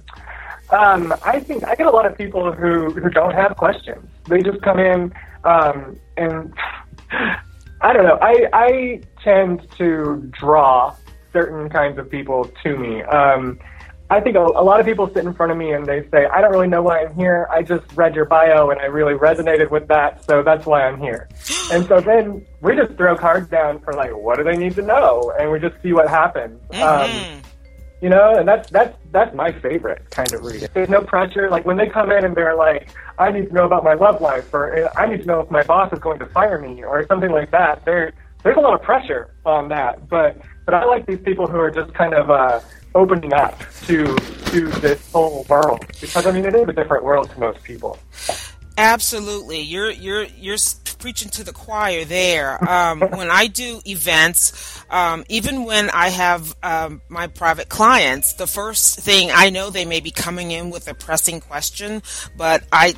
um, 0.71 1.14
i 1.25 1.40
think 1.40 1.66
i 1.66 1.75
get 1.75 1.87
a 1.87 1.90
lot 1.90 2.04
of 2.04 2.18
people 2.18 2.52
who, 2.52 2.90
who 2.90 3.09
don't 3.09 3.35
have 3.35 3.57
questions. 3.57 4.07
They 4.28 4.42
just 4.42 4.61
come 4.62 4.78
in 4.78 5.12
um, 5.45 5.99
and 6.16 6.52
i 7.80 7.92
don't 7.92 8.04
know. 8.04 8.18
I, 8.21 8.49
I 8.52 9.00
tend 9.25 9.66
to 9.78 10.30
draw 10.33 10.95
certain 11.33 11.68
kinds 11.68 11.99
of 11.99 12.11
people 12.11 12.50
to 12.62 12.76
me. 12.76 13.02
Um, 13.02 13.59
I 14.11 14.21
think 14.21 14.37
a, 14.37 14.41
a 14.41 14.65
lot 14.65 14.81
of 14.81 14.87
people 14.87 15.07
sit 15.12 15.25
in 15.25 15.35
front 15.35 15.53
of 15.53 15.59
me 15.59 15.73
and 15.73 15.85
they 15.85 16.09
say, 16.11 16.25
I 16.27 16.41
don't 16.41 16.50
really 16.50 16.69
know 16.69 16.83
why 16.83 17.05
I'm 17.05 17.15
here. 17.15 17.47
I 17.50 17.62
just 17.62 17.85
read 17.95 18.15
your 18.15 18.25
bio 18.25 18.71
and 18.71 18.81
I 18.81 18.87
really 18.87 19.15
resonated 19.15 19.71
with 19.71 19.87
that, 19.88 20.25
so 20.25 20.43
that's 20.43 20.65
why 20.65 20.87
I'm 20.87 20.99
here. 20.99 21.29
And 21.71 21.87
so 21.87 22.00
then 22.00 22.47
we 22.62 22.75
just 22.75 22.95
throw 22.95 23.15
cards 23.15 23.47
down 23.50 23.79
for 23.81 23.93
like, 23.93 24.11
what 24.17 24.38
do 24.38 24.43
they 24.45 24.57
need 24.57 24.75
to 24.77 24.83
know? 24.83 25.35
And 25.38 25.53
we 25.53 25.61
just 25.61 25.75
see 25.83 25.93
what 25.93 26.09
happens. 26.09 26.59
Mm-hmm. 26.71 26.83
Um, 26.83 27.43
you 28.00 28.09
know, 28.09 28.37
and 28.37 28.49
that's 28.49 28.71
that's 28.71 28.97
that's 29.11 29.35
my 29.35 29.53
favorite 29.53 30.09
kind 30.11 30.33
of 30.33 30.45
reading. 30.45 30.69
There's 30.73 30.88
no 30.88 31.03
pressure. 31.03 31.50
Like 31.50 31.67
when 31.67 31.77
they 31.77 31.88
come 31.88 32.11
in 32.12 32.25
and 32.25 32.35
they're 32.35 32.55
like, 32.57 32.88
"I 33.19 33.31
need 33.31 33.49
to 33.49 33.53
know 33.53 33.67
about 33.67 33.83
my 33.83 33.95
love 33.95 34.21
life," 34.21 34.55
or 34.55 34.88
"I 34.97 35.07
need 35.07 35.21
to 35.23 35.27
know 35.27 35.41
if 35.41 35.50
my 35.50 35.65
boss 35.65 35.93
is 35.93 35.99
going 35.99 36.21
to 36.21 36.27
fire 36.27 36.59
me," 36.59 36.85
or 36.85 37.07
something 37.09 37.31
like 37.31 37.50
that. 37.50 37.85
There, 37.85 38.12
there's 38.45 38.57
a 38.57 38.61
lot 38.61 38.75
of 38.75 38.83
pressure 38.83 39.35
on 39.45 39.69
that. 39.71 40.09
But 40.09 40.38
but 40.65 40.75
I 40.75 40.85
like 40.85 41.07
these 41.07 41.19
people 41.21 41.49
who 41.49 41.59
are 41.59 41.71
just 41.73 41.93
kind 41.93 42.15
of 42.15 42.31
uh, 42.31 42.61
opening 42.95 43.33
up 43.33 43.59
to 43.87 44.16
to 44.47 44.68
this 44.80 45.12
whole 45.12 45.45
world 45.49 45.85
because 46.00 46.26
I 46.26 46.33
mean 46.33 46.45
it 46.45 46.54
is 46.54 46.68
a 46.68 46.73
different 46.73 47.04
world 47.04 47.30
to 47.30 47.40
most 47.40 47.62
people. 47.62 47.99
Absolutely, 48.76 49.61
you're 49.61 49.90
you're 49.90 50.25
you're 50.25 50.57
preaching 50.99 51.30
to 51.30 51.45
the 51.45 51.52
choir 51.52 52.04
there. 52.04 52.62
Um, 52.68 53.00
when 53.11 53.30
I 53.30 53.47
do 53.47 53.80
events, 53.87 54.83
um, 54.90 55.25
even 55.28 55.64
when 55.64 55.90
I 55.90 56.09
have 56.09 56.54
um, 56.62 57.00
my 57.09 57.28
private 57.28 57.68
clients, 57.68 58.35
the 58.35 58.47
first 58.47 59.00
thing 59.00 59.30
I 59.33 59.50
know 59.50 59.71
they 59.71 59.85
may 59.85 60.00
be 60.00 60.11
coming 60.11 60.50
in 60.50 60.71
with 60.71 60.88
a 60.88 60.95
pressing 60.95 61.40
question, 61.40 62.02
but 62.37 62.64
I 62.73 62.95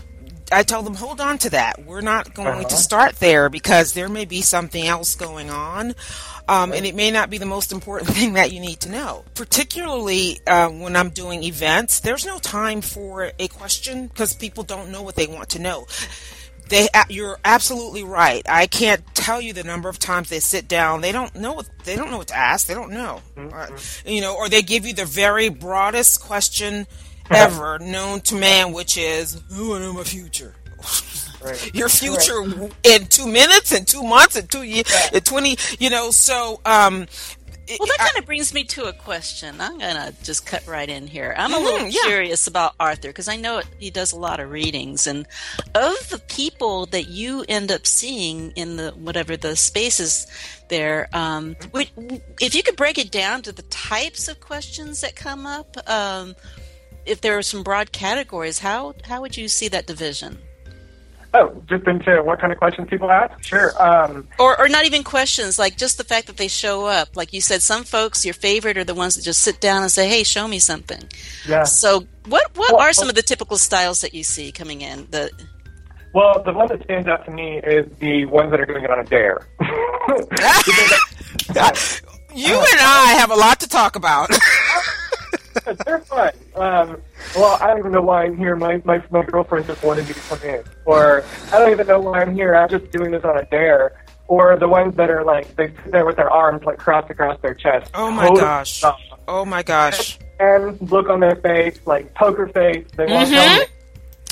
I 0.52 0.62
tell 0.62 0.83
them, 0.83 0.95
hold 0.95 1.21
on 1.21 1.38
to 1.38 1.50
that. 1.50 1.85
We're 1.85 2.00
not 2.00 2.35
going 2.35 2.49
uh-huh. 2.49 2.69
to 2.69 2.76
start 2.76 3.16
there 3.16 3.49
because 3.49 3.92
there 3.92 4.09
may 4.09 4.25
be 4.25 4.42
something 4.42 4.87
else 4.87 5.14
going 5.14 5.50
on. 5.50 5.95
Um, 6.49 6.73
and 6.73 6.85
it 6.85 6.97
may 6.97 7.12
not 7.12 7.30
be 7.30 7.38
the 7.38 7.47
most 7.47 7.71
important 7.71 8.11
thing 8.16 8.33
that 8.33 8.52
you 8.52 8.61
need 8.61 8.80
to 8.80 8.90
know. 8.90 9.25
Particularly 9.35 10.40
uh, 10.47 10.69
when 10.69 10.97
I'm 10.97 11.11
doing 11.11 11.45
events, 11.45 12.00
there's 12.00 12.26
no 12.26 12.38
time 12.38 12.80
for 12.80 13.30
a 13.38 13.49
question 13.49 14.09
because 14.09 14.35
people 14.35 14.64
don't 14.64 14.90
know 14.90 15.02
what 15.02 15.14
they 15.14 15.26
want 15.26 15.50
to 15.50 15.61
know. 15.61 15.87
They, 16.69 16.88
you're 17.09 17.38
absolutely 17.45 18.04
right. 18.04 18.42
I 18.49 18.69
can't 18.69 19.02
tell 19.14 19.40
you 19.40 19.52
the 19.52 19.64
number 19.64 19.88
of 19.88 19.99
times 19.99 20.28
they 20.28 20.38
sit 20.38 20.69
down. 20.69 21.00
They 21.00 21.11
don't 21.11 21.35
know 21.35 21.52
what 21.52 21.69
they 21.85 21.97
don't 21.97 22.12
know 22.12 22.19
what 22.19 22.28
to 22.28 22.37
ask. 22.37 22.69
They 22.69 22.75
don't 22.75 22.92
know, 22.92 23.23
mm-hmm. 23.37 23.75
uh, 23.75 23.76
you 24.09 24.21
know, 24.21 24.37
or 24.37 24.49
they 24.49 24.62
give 24.62 24.87
you 24.87 24.95
the 24.95 25.04
very 25.04 25.49
broadest 25.49 26.23
question 26.23 26.87
ever 27.30 27.78
known 27.78 28.20
to 28.22 28.34
man, 28.34 28.72
which 28.72 28.96
is, 28.96 29.40
"Who 29.50 29.75
I 29.75 29.80
know 29.80 29.92
my 29.92 30.04
future." 30.04 30.54
Right. 31.42 31.75
Your 31.75 31.88
future 31.88 32.42
right. 32.42 32.70
in 32.82 33.06
two 33.06 33.26
minutes, 33.26 33.72
in 33.72 33.87
two 33.87 34.02
months, 34.02 34.37
in 34.37 34.46
two 34.46 34.62
years, 34.62 34.84
yeah. 34.90 35.16
in 35.16 35.22
twenty. 35.22 35.56
You 35.78 35.88
know, 35.88 36.10
so 36.10 36.60
um, 36.66 37.06
well, 37.78 37.87
that 37.87 37.99
kind 37.99 38.18
of 38.18 38.26
brings 38.26 38.52
me 38.52 38.64
to 38.64 38.87
a 38.87 38.92
question. 38.92 39.60
I'm 39.60 39.78
gonna 39.78 40.12
just 40.22 40.46
cut 40.46 40.66
right 40.66 40.88
in 40.88 41.06
here. 41.06 41.34
I'm 41.37 41.52
mm-hmm, 41.52 41.60
a 41.60 41.64
little 41.64 41.88
yeah. 41.88 42.00
curious 42.04 42.46
about 42.46 42.75
Arthur 42.80 43.08
because 43.08 43.28
I 43.28 43.37
know 43.37 43.62
he 43.78 43.90
does 43.90 44.12
a 44.12 44.18
lot 44.18 44.40
of 44.40 44.50
readings, 44.50 45.06
and 45.06 45.26
of 45.75 46.08
the 46.08 46.20
people 46.28 46.87
that 46.87 47.08
you 47.08 47.44
end 47.49 47.70
up 47.70 47.87
seeing 47.87 48.50
in 48.52 48.76
the 48.76 48.90
whatever 48.92 49.37
the 49.37 49.54
spaces 49.54 50.26
there, 50.68 51.08
um, 51.12 51.56
if 52.40 52.54
you 52.54 52.62
could 52.62 52.76
break 52.76 52.99
it 52.99 53.10
down 53.10 53.42
to 53.42 53.52
the 53.52 53.62
types 53.62 54.28
of 54.28 54.40
questions 54.40 55.00
that 55.02 55.14
come 55.14 55.46
up, 55.46 55.76
um, 55.88 56.34
if 57.07 57.21
there 57.21 57.37
are 57.38 57.42
some 57.42 57.62
broad 57.62 57.92
categories, 57.92 58.59
how 58.59 58.95
how 59.04 59.21
would 59.21 59.37
you 59.37 59.49
see 59.49 59.69
that 59.69 59.87
division? 59.87 60.38
Oh, 61.33 61.62
just 61.69 61.87
into 61.87 62.23
what 62.25 62.40
kind 62.40 62.52
of 62.52 62.59
questions 62.59 62.88
people 62.90 63.09
ask? 63.09 63.40
Sure. 63.45 63.71
Um, 63.80 64.26
or, 64.40 64.59
or 64.59 64.69
not 64.69 64.85
even 64.85 65.04
questions, 65.04 65.61
like 65.61 65.76
just 65.76 65.97
the 65.97 66.02
fact 66.02 66.26
that 66.26 66.37
they 66.38 66.49
show 66.49 66.87
up. 66.87 67.11
Like 67.14 67.33
you 67.33 67.40
said, 67.40 67.62
some 67.62 67.85
folks, 67.85 68.25
your 68.25 68.35
favorite 68.35 68.76
are 68.76 68.83
the 68.83 68.97
ones 68.97 69.14
that 69.14 69.23
just 69.23 69.40
sit 69.40 69.61
down 69.61 69.83
and 69.83 69.92
say, 69.92 70.09
"Hey, 70.09 70.25
show 70.25 70.49
me 70.49 70.59
something." 70.59 71.02
Yeah. 71.47 71.62
So, 71.64 72.07
what 72.26 72.57
what 72.57 72.73
well, 72.73 72.80
are 72.80 72.92
some 72.92 73.09
of 73.09 73.14
the 73.14 73.23
typical 73.23 73.59
styles 73.59 74.00
that 74.00 74.12
you 74.12 74.25
see 74.25 74.50
coming 74.50 74.80
in? 74.80 75.07
The 75.11 75.30
well, 76.12 76.42
the 76.42 76.52
one 76.52 76.66
that 76.69 76.83
stands 76.83 77.07
out 77.07 77.25
to 77.26 77.30
me 77.30 77.59
is 77.59 77.87
the 77.99 78.25
ones 78.25 78.50
that 78.50 78.61
are 78.61 78.66
doing 78.66 78.83
it 78.83 78.90
on 78.90 78.99
a 78.99 79.04
dare. 79.04 79.47
you 82.35 82.54
and 82.54 82.80
I 82.80 83.14
have 83.19 83.30
a 83.30 83.37
lot 83.37 83.61
to 83.61 83.69
talk 83.69 83.95
about. 83.95 84.30
They're 85.87 86.00
fun. 86.00 86.33
Um, 86.54 87.00
well, 87.37 87.59
I 87.61 87.69
don't 87.69 87.78
even 87.78 87.92
know 87.92 88.02
why 88.02 88.25
I'm 88.25 88.37
here. 88.37 88.57
My, 88.57 88.80
my 88.85 89.02
my 89.11 89.23
girlfriend 89.25 89.66
just 89.66 89.83
wanted 89.83 90.07
me 90.09 90.14
to 90.14 90.21
come 90.21 90.42
in, 90.42 90.62
or 90.85 91.25
I 91.52 91.59
don't 91.59 91.71
even 91.71 91.87
know 91.87 92.00
why 92.00 92.21
I'm 92.21 92.35
here. 92.35 92.54
I'm 92.54 92.69
just 92.69 92.90
doing 92.90 93.11
this 93.11 93.25
on 93.25 93.38
a 93.38 93.45
dare. 93.47 94.04
Or 94.28 94.57
the 94.57 94.69
ones 94.69 94.95
that 94.95 95.11
are 95.11 95.25
like 95.25 95.57
they 95.57 95.69
sit 95.69 95.90
there 95.90 96.07
with 96.07 96.14
their 96.14 96.30
arms 96.30 96.62
like 96.64 96.78
crossed 96.78 97.11
across 97.11 97.40
their 97.40 97.54
chest. 97.54 97.90
Oh 97.95 98.12
my 98.12 98.28
gosh! 98.28 98.85
Oh 99.26 99.45
my 99.45 99.64
gosh! 99.64 100.19
And 100.38 100.80
look 100.90 101.09
on 101.09 101.19
their 101.19 101.35
face 101.35 101.80
like 101.85 102.14
poker 102.14 102.47
face. 102.47 102.87
They 102.97 103.07
want 103.07 103.28
mm-hmm. 103.28 103.62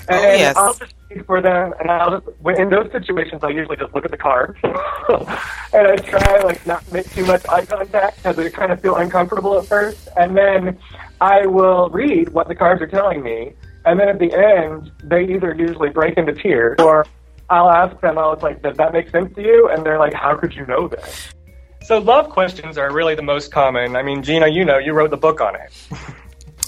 And 0.09 0.25
oh, 0.25 0.33
yes. 0.35 0.57
I'll 0.57 0.75
just 0.75 0.95
for 1.27 1.41
them, 1.41 1.75
and 1.81 1.91
I'll 1.91 2.21
just 2.21 2.27
in 2.59 2.71
those 2.71 2.91
situations 2.93 3.43
I 3.43 3.49
usually 3.49 3.77
just 3.77 3.95
look 3.95 4.05
at 4.05 4.11
the 4.11 4.17
cards, 4.17 4.59
and 4.65 5.87
I 5.87 5.97
try 5.97 6.41
like 6.43 6.67
not 6.67 6.85
to 6.87 6.93
make 6.95 7.11
too 7.11 7.25
much 7.25 7.47
eye 7.49 7.65
contact 7.65 8.19
because 8.19 8.39
I 8.39 8.49
kind 8.51 8.73
of 8.73 8.81
feel 8.81 8.97
uncomfortable 8.97 9.59
at 9.59 9.67
first, 9.67 10.09
and 10.17 10.37
then 10.37 10.79
I 11.21 11.47
will 11.47 11.89
read 11.91 12.31
what 12.31 12.49
the 12.49 12.55
cards 12.55 12.83
are 12.83 12.87
telling 12.87 13.23
me, 13.23 13.55
and 13.85 13.99
then 13.99 14.09
at 14.09 14.19
the 14.19 14.33
end 14.33 14.93
they 15.05 15.25
either 15.25 15.55
usually 15.55 15.91
break 15.91 16.17
into 16.19 16.33
tears 16.33 16.77
or 16.79 17.07
I'll 17.51 17.71
ask 17.71 17.99
them, 18.01 18.19
I 18.19 18.27
was 18.27 18.43
like, 18.43 18.63
does 18.63 18.77
that 18.77 18.93
make 18.93 19.09
sense 19.09 19.35
to 19.35 19.43
you? 19.43 19.69
And 19.71 19.85
they're 19.85 19.99
like, 19.99 20.13
how 20.13 20.37
could 20.37 20.55
you 20.55 20.67
know 20.67 20.89
that? 20.89 21.35
So 21.83 21.99
love 21.99 22.29
questions 22.29 22.77
are 22.77 22.93
really 22.93 23.15
the 23.15 23.23
most 23.23 23.51
common. 23.51 23.97
I 23.97 24.03
mean, 24.03 24.23
Gina, 24.23 24.49
you 24.49 24.65
know, 24.67 24.77
you 24.77 24.93
wrote 24.93 25.11
the 25.11 25.17
book 25.17 25.41
on 25.41 25.55
it. 25.55 25.73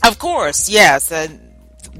of 0.03 0.18
course, 0.18 0.70
yes. 0.70 1.12
And 1.12 1.49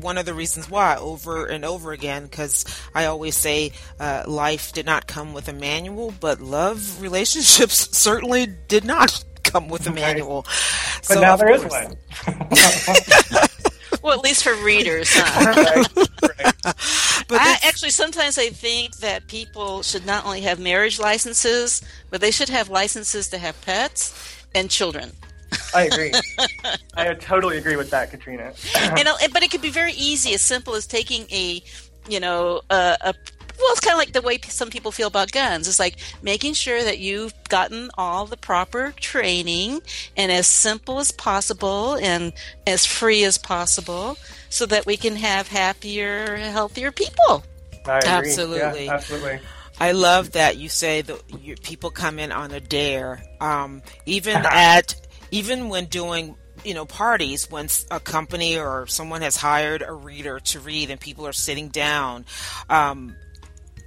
one 0.01 0.19
of 0.19 0.27
the 0.27 0.35
reasons 0.35 0.71
why 0.71 0.97
over 0.97 1.47
and 1.47 1.65
over 1.65 1.93
again 1.93 2.25
because 2.25 2.65
I 2.95 3.07
always 3.07 3.37
say 3.37 3.73
uh, 3.99 4.25
life 4.27 4.73
did 4.73 4.87
not 4.87 5.07
come 5.07 5.33
with 5.33 5.49
a 5.49 5.53
manual, 5.53 6.13
but 6.19 6.41
love 6.41 7.01
relationships 7.01 7.89
certainly 7.97 8.47
did 8.47 8.85
not 8.85 9.25
come 9.43 9.69
with 9.69 9.87
a 9.87 9.91
manual. 9.91 10.43
But 10.43 11.15
so, 11.15 11.21
now 11.21 11.37
there 11.37 11.59
course. 11.59 11.65
is 11.65 11.71
one. 11.71 11.97
well, 14.03 14.13
at 14.13 14.25
least 14.25 14.45
for 14.45 14.55
readers, 14.65 15.09
huh? 15.13 15.87
right, 15.97 16.09
right. 16.23 16.55
But 17.29 17.41
I, 17.41 17.59
actually, 17.65 17.91
sometimes 17.91 18.39
I 18.39 18.49
think 18.49 18.97
that 18.99 19.29
people 19.29 19.83
should 19.83 20.07
not 20.07 20.25
only 20.25 20.43
have 20.43 20.59
marriage 20.59 20.99
licenses, 20.99 21.83
but 22.11 22.21
they 22.21 22.31
should 22.31 22.49
have 22.49 22.69
licenses 22.69 23.29
to 23.29 23.39
have 23.39 23.61
pets 23.63 24.45
and 24.55 24.71
children. 24.71 25.13
I 25.75 25.83
agree. 25.85 26.13
I 26.95 27.15
totally 27.15 27.59
agree 27.59 27.77
with 27.77 27.91
that, 27.91 28.11
Katrina. 28.11 28.53
and, 28.77 29.09
but 29.33 29.43
it 29.43 29.51
could 29.51 29.63
be 29.63 29.71
very 29.71 29.93
easy, 29.93 30.35
as 30.35 30.43
simple 30.43 30.75
as 30.75 30.87
taking 30.87 31.27
a, 31.31 31.63
you 32.09 32.21
know, 32.21 32.63
a, 32.71 32.97
a 33.01 33.15
well, 33.61 33.73
it's 33.73 33.81
kind 33.81 33.93
of 33.93 33.99
like 33.99 34.13
the 34.13 34.23
way 34.23 34.39
some 34.49 34.71
people 34.71 34.91
feel 34.91 35.09
about 35.09 35.33
guns. 35.33 35.69
It's 35.69 35.79
like 35.79 35.97
making 36.23 36.55
sure 36.55 36.83
that 36.83 36.99
you've 36.99 37.35
gotten 37.49 37.91
all 37.99 38.25
the 38.25 38.37
proper 38.37 38.95
training 38.99 39.83
and 40.17 40.33
as 40.33 40.47
simple 40.47 40.99
as 40.99 41.13
possible 41.13 41.97
and 41.97 42.33
as 42.67 42.87
free 42.87 43.23
as 43.25 43.37
possible 43.37 44.17
so 44.49 44.65
that 44.67 44.87
we 44.87 44.97
can 44.97 45.17
have 45.17 45.49
happier, 45.49 46.37
healthier 46.37 46.91
people. 46.91 47.45
Absolutely. 47.87 48.87
Yeah, 48.87 48.95
absolutely. 48.95 49.41
I 49.79 49.93
love 49.93 50.33
that 50.33 50.57
you 50.57 50.69
say 50.69 51.03
that 51.03 51.23
you, 51.43 51.57
people 51.57 51.91
come 51.91 52.19
in 52.19 52.33
on 52.33 52.53
a 52.53 52.61
dare. 52.61 53.23
Um, 53.41 53.83
even 54.07 54.37
at 54.45 54.95
even 55.31 55.69
when 55.69 55.87
doing 55.87 56.37
you 56.65 56.75
know 56.75 56.85
parties 56.85 57.51
when 57.51 57.69
a 57.91 58.01
company 58.01 58.59
or 58.59 58.87
someone 58.87 59.23
has 59.23 59.37
hired 59.37 59.83
a 59.83 59.93
reader 59.93 60.41
to 60.41 60.61
read 60.61 60.91
and 60.91 61.01
people 61.01 61.27
are 61.27 61.33
sitting 61.33 61.69
down 61.69 62.25
um, 62.69 63.15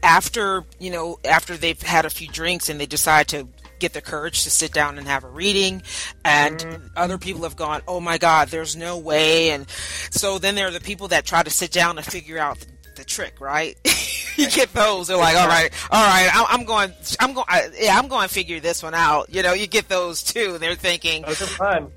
after 0.02 0.64
you 0.80 0.92
know 0.92 1.20
after 1.26 1.56
they've 1.56 1.82
had 1.82 2.06
a 2.06 2.10
few 2.10 2.28
drinks 2.28 2.70
and 2.70 2.80
they 2.80 2.86
decide 2.86 3.28
to 3.28 3.48
get 3.80 3.94
the 3.94 4.02
courage 4.02 4.44
to 4.44 4.50
sit 4.50 4.72
down 4.72 4.98
and 4.98 5.08
have 5.08 5.24
a 5.24 5.28
reading 5.28 5.84
and 6.24 6.60
mm-hmm. 6.60 6.88
other 6.96 7.18
people 7.18 7.44
have 7.44 7.56
gone 7.56 7.82
oh 7.88 8.00
my 8.00 8.18
god 8.18 8.48
there's 8.48 8.76
no 8.76 8.98
way 8.98 9.52
and 9.52 9.70
so 10.10 10.40
then 10.40 10.56
there 10.56 10.68
are 10.68 10.72
the 10.72 10.80
people 10.80 11.10
that 11.10 11.26
try 11.26 11.44
to 11.44 11.50
sit 11.50 11.72
down 11.72 11.98
and 11.98 12.06
figure 12.06 12.40
out 12.40 12.58
the, 12.96 13.04
trick 13.04 13.40
right? 13.40 13.78
You 14.36 14.50
get 14.50 14.74
those 14.74 15.10
they're 15.10 15.16
like 15.16 15.36
all 15.36 15.48
right 15.48 15.72
all 15.92 16.04
right 16.04 16.28
i'm 16.50 16.66
going 16.66 16.92
i'm 17.20 17.36
going 17.36 17.46
yeah 17.80 17.96
i'm 18.00 18.08
going 18.08 18.28
to 18.28 18.34
figure 18.34 18.60
this 18.60 18.82
one 18.82 18.96
out. 18.96 19.28
You 19.30 19.44
know 19.44 19.54
you 19.54 19.68
get 19.68 19.90
those 19.90 20.24
too 20.24 20.58
they're 20.58 20.74
thinking 20.74 21.22
those 21.22 21.40
are 21.44 21.46
fun. 21.46 21.92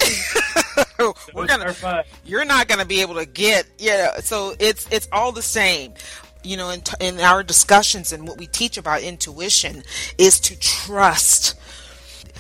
We're 1.35 1.47
gonna 1.47 2.05
you're 2.27 2.45
not 2.45 2.69
gonna 2.69 2.85
be 2.85 3.01
able 3.01 3.15
to 3.15 3.25
get 3.25 3.67
yeah 3.79 4.21
so 4.21 4.55
it's 4.59 4.87
it's 4.91 5.09
all 5.13 5.33
the 5.33 5.41
same. 5.41 5.95
You 6.45 6.59
know, 6.59 6.69
in, 6.69 6.83
t- 6.83 6.95
in 7.01 7.19
our 7.21 7.43
discussions 7.43 8.13
and 8.13 8.29
what 8.29 8.39
we 8.39 8.47
teach 8.47 8.77
about 8.77 9.03
intuition 9.03 9.83
is 10.19 10.39
to 10.41 10.57
trust. 10.61 11.57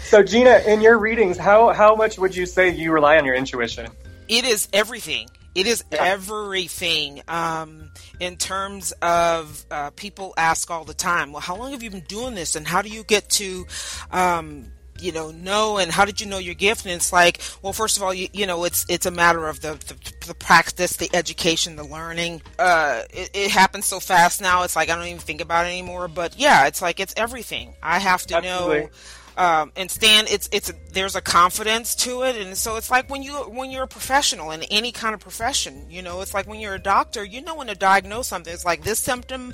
So, 0.07 0.23
Gina, 0.23 0.62
in 0.64 0.81
your 0.81 0.99
readings, 0.99 1.37
how, 1.37 1.73
how 1.73 1.97
much 1.97 2.16
would 2.16 2.37
you 2.37 2.47
say 2.47 2.69
you 2.69 2.92
rely 2.92 3.19
on 3.19 3.25
your 3.25 3.35
intuition? 3.35 3.88
It 4.29 4.45
is 4.45 4.69
everything. 4.73 5.29
It 5.57 5.66
is 5.66 5.83
yeah. 5.90 6.05
everything. 6.05 7.23
Um, 7.29 7.90
in 8.21 8.37
terms 8.37 8.92
of 9.01 9.64
uh, 9.71 9.90
people 9.90 10.35
ask 10.37 10.71
all 10.71 10.85
the 10.85 10.95
time, 10.95 11.33
well, 11.33 11.40
how 11.40 11.57
long 11.57 11.73
have 11.73 11.83
you 11.83 11.90
been 11.90 12.05
doing 12.09 12.35
this, 12.35 12.57
and 12.57 12.66
how 12.66 12.83
do 12.83 12.90
you 12.90 13.03
get 13.05 13.31
to 13.31 13.66
um, 14.11 14.66
you 15.01 15.12
know 15.12 15.31
know 15.31 15.79
and 15.79 15.90
how 15.90 16.05
did 16.05 16.21
you 16.21 16.27
know 16.27 16.38
your 16.38 16.55
gift 16.55 16.85
and 16.85 16.95
it's 16.95 17.12
like 17.12 17.40
well 17.62 17.73
first 17.73 17.97
of 17.97 18.03
all 18.03 18.14
you, 18.14 18.29
you 18.33 18.47
know 18.47 18.64
it's 18.64 18.87
it's 18.88 19.07
a 19.07 19.11
matter 19.11 19.47
of 19.47 19.61
the, 19.61 19.75
the, 19.75 20.27
the 20.29 20.35
practice 20.35 20.97
the 20.97 21.11
education 21.14 21.77
the 21.77 21.85
learning 21.85 22.40
uh 22.59 23.03
it, 23.11 23.31
it, 23.35 23.51
happens 23.51 23.85
so 23.85 24.01
fast 24.01 24.40
now 24.40 24.62
it's 24.62 24.77
like 24.77 24.88
i 24.88 24.97
don't 24.97 25.07
even 25.07 25.19
think 25.19 25.40
about 25.40 25.66
it 25.66 25.69
anymore 25.69 26.09
but 26.09 26.38
yeah 26.38 26.66
it's 26.66 26.81
like 26.81 27.01
it's 27.01 27.12
everything 27.16 27.75
i 27.83 27.99
have 27.99 28.23
to 28.27 28.37
Absolutely. 28.37 28.81
know 28.81 28.88
um, 29.37 29.72
and 29.77 29.90
Stan, 29.90 30.27
it's 30.29 30.49
it's 30.51 30.72
there's 30.92 31.14
a 31.14 31.20
confidence 31.20 31.94
to 31.96 32.22
it, 32.22 32.37
and 32.37 32.57
so 32.57 32.77
it's 32.77 32.90
like 32.90 33.11
when 33.11 33.22
you 33.22 33.35
when 33.35 33.70
you're 33.70 33.85
a 33.85 33.88
professional 33.88 34.51
in 34.51 34.62
any 34.64 34.92
kind 34.92 35.14
of 35.14 35.20
profession, 35.20 35.87
you 35.90 36.01
know, 36.01 36.22
it's 36.22 36.33
like 36.33 36.46
when 36.46 36.59
you're 36.59 36.75
a 36.75 36.81
doctor, 36.81 37.22
you 37.22 37.42
know 37.42 37.55
when 37.55 37.66
to 37.66 37.75
diagnose 37.75 38.29
something. 38.29 38.53
It's 38.53 38.64
like 38.64 38.83
this 38.83 38.99
symptom 38.99 39.53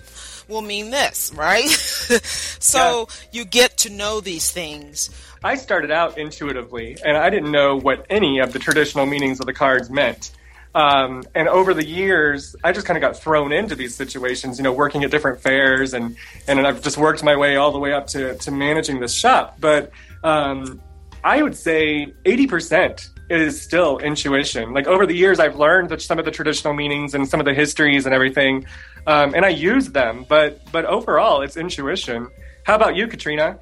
will 0.49 0.63
mean 0.63 0.91
this, 0.91 1.33
right? 1.35 1.69
so 1.69 3.09
yeah. 3.09 3.29
you 3.33 3.45
get 3.45 3.79
to 3.79 3.91
know 3.91 4.21
these 4.21 4.51
things. 4.51 5.11
I 5.43 5.57
started 5.57 5.91
out 5.91 6.17
intuitively, 6.17 6.97
and 7.05 7.17
I 7.17 7.29
didn't 7.29 7.51
know 7.51 7.77
what 7.77 8.07
any 8.09 8.39
of 8.39 8.53
the 8.53 8.61
traditional 8.61 9.07
meanings 9.07 9.41
of 9.41 9.47
the 9.47 9.53
cards 9.53 9.91
meant. 9.91 10.31
Um, 10.75 11.25
and 11.35 11.49
over 11.49 11.75
the 11.75 11.85
years, 11.85 12.57
I 12.65 12.73
just 12.73 12.87
kind 12.87 12.97
of 12.97 13.03
got 13.03 13.17
thrown 13.17 13.53
into 13.53 13.75
these 13.75 13.95
situations, 13.95 14.59
you 14.59 14.65
know, 14.65 14.73
working 14.73 15.05
at 15.05 15.11
different 15.11 15.41
fairs, 15.41 15.93
and 15.93 16.17
and 16.49 16.67
I've 16.67 16.83
just 16.83 16.97
worked 16.97 17.23
my 17.23 17.37
way 17.37 17.57
all 17.57 17.73
the 17.73 17.79
way 17.79 17.93
up 17.93 18.07
to 18.09 18.35
to 18.37 18.51
managing 18.51 19.01
this 19.01 19.13
shop. 19.13 19.59
But 19.61 19.91
um, 20.25 20.81
I 21.23 21.43
would 21.43 21.57
say 21.57 22.15
eighty 22.25 22.47
percent 22.47 23.11
is 23.29 23.61
still 23.61 23.99
intuition. 23.99 24.73
Like 24.73 24.87
over 24.87 25.07
the 25.07 25.15
years, 25.15 25.41
I've 25.41 25.57
learned 25.57 25.91
that 25.91 26.01
some 26.01 26.19
of 26.19 26.25
the 26.25 26.31
traditional 26.31 26.75
meanings 26.75 27.15
and 27.15 27.29
some 27.29 27.41
of 27.41 27.47
the 27.47 27.55
histories 27.55 28.07
and 28.07 28.15
everything, 28.15 28.67
um, 29.07 29.35
and 29.35 29.45
I 29.45 29.51
use 29.51 29.89
them. 29.89 30.25
But 30.27 30.61
but 30.73 30.87
overall, 30.87 31.43
it's 31.43 31.59
intuition. 31.59 32.29
How 32.65 32.77
about 32.77 32.97
you, 32.97 33.09
Katrina? 33.09 33.59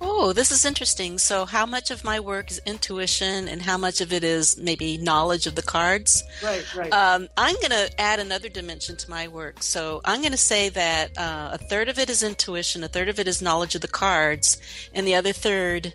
Oh, 0.00 0.32
this 0.32 0.52
is 0.52 0.64
interesting. 0.64 1.18
So, 1.18 1.44
how 1.44 1.66
much 1.66 1.90
of 1.90 2.04
my 2.04 2.20
work 2.20 2.50
is 2.50 2.60
intuition 2.64 3.48
and 3.48 3.62
how 3.62 3.76
much 3.76 4.00
of 4.00 4.12
it 4.12 4.22
is 4.22 4.56
maybe 4.56 4.96
knowledge 4.96 5.46
of 5.46 5.54
the 5.54 5.62
cards? 5.62 6.22
Right, 6.42 6.64
right. 6.74 6.92
Um, 6.92 7.28
I'm 7.36 7.56
going 7.56 7.70
to 7.70 8.00
add 8.00 8.20
another 8.20 8.48
dimension 8.48 8.96
to 8.96 9.10
my 9.10 9.26
work. 9.28 9.62
So, 9.62 10.00
I'm 10.04 10.20
going 10.20 10.32
to 10.32 10.38
say 10.38 10.68
that 10.68 11.18
uh, 11.18 11.50
a 11.52 11.58
third 11.58 11.88
of 11.88 11.98
it 11.98 12.08
is 12.10 12.22
intuition, 12.22 12.84
a 12.84 12.88
third 12.88 13.08
of 13.08 13.18
it 13.18 13.26
is 13.26 13.42
knowledge 13.42 13.74
of 13.74 13.80
the 13.80 13.88
cards, 13.88 14.58
and 14.94 15.06
the 15.06 15.16
other 15.16 15.32
third 15.32 15.94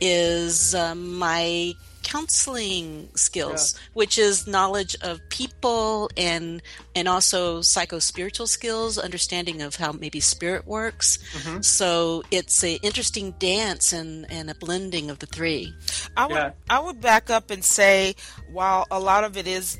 is 0.00 0.74
um, 0.74 1.18
my 1.18 1.74
counseling 2.02 3.08
skills, 3.14 3.74
yeah. 3.74 3.80
which 3.94 4.18
is 4.18 4.46
knowledge 4.46 4.96
of 5.02 5.20
people 5.28 6.10
and 6.16 6.62
and 6.94 7.08
also 7.08 7.60
psycho 7.60 7.98
spiritual 7.98 8.46
skills, 8.46 8.98
understanding 8.98 9.62
of 9.62 9.76
how 9.76 9.92
maybe 9.92 10.20
spirit 10.20 10.66
works. 10.66 11.18
Mm-hmm. 11.32 11.62
So 11.62 12.22
it's 12.30 12.62
an 12.62 12.78
interesting 12.82 13.32
dance 13.38 13.92
and 13.92 14.30
and 14.30 14.50
a 14.50 14.54
blending 14.54 15.10
of 15.10 15.18
the 15.18 15.26
three. 15.26 15.72
I 16.16 16.26
would 16.26 16.34
yeah. 16.34 16.50
I 16.68 16.78
would 16.80 17.00
back 17.00 17.30
up 17.30 17.50
and 17.50 17.64
say 17.64 18.14
while 18.50 18.86
a 18.90 19.00
lot 19.00 19.24
of 19.24 19.36
it 19.36 19.46
is 19.46 19.78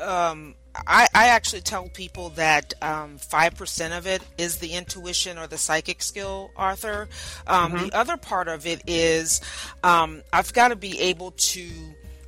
um, 0.00 0.54
I, 0.86 1.08
I, 1.14 1.28
actually 1.28 1.62
tell 1.62 1.88
people 1.88 2.30
that 2.30 2.74
um, 2.82 3.18
5% 3.18 3.96
of 3.96 4.06
it 4.06 4.22
is 4.38 4.58
the 4.58 4.72
intuition 4.72 5.38
or 5.38 5.46
the 5.46 5.58
psychic 5.58 6.02
skill, 6.02 6.50
Arthur. 6.56 7.08
Um, 7.46 7.72
mm-hmm. 7.72 7.86
The 7.86 7.96
other 7.96 8.16
part 8.16 8.48
of 8.48 8.66
it 8.66 8.82
is 8.86 9.40
um, 9.82 10.22
I've 10.32 10.52
got 10.52 10.68
to 10.68 10.76
be 10.76 10.98
able 11.00 11.32
to 11.32 11.68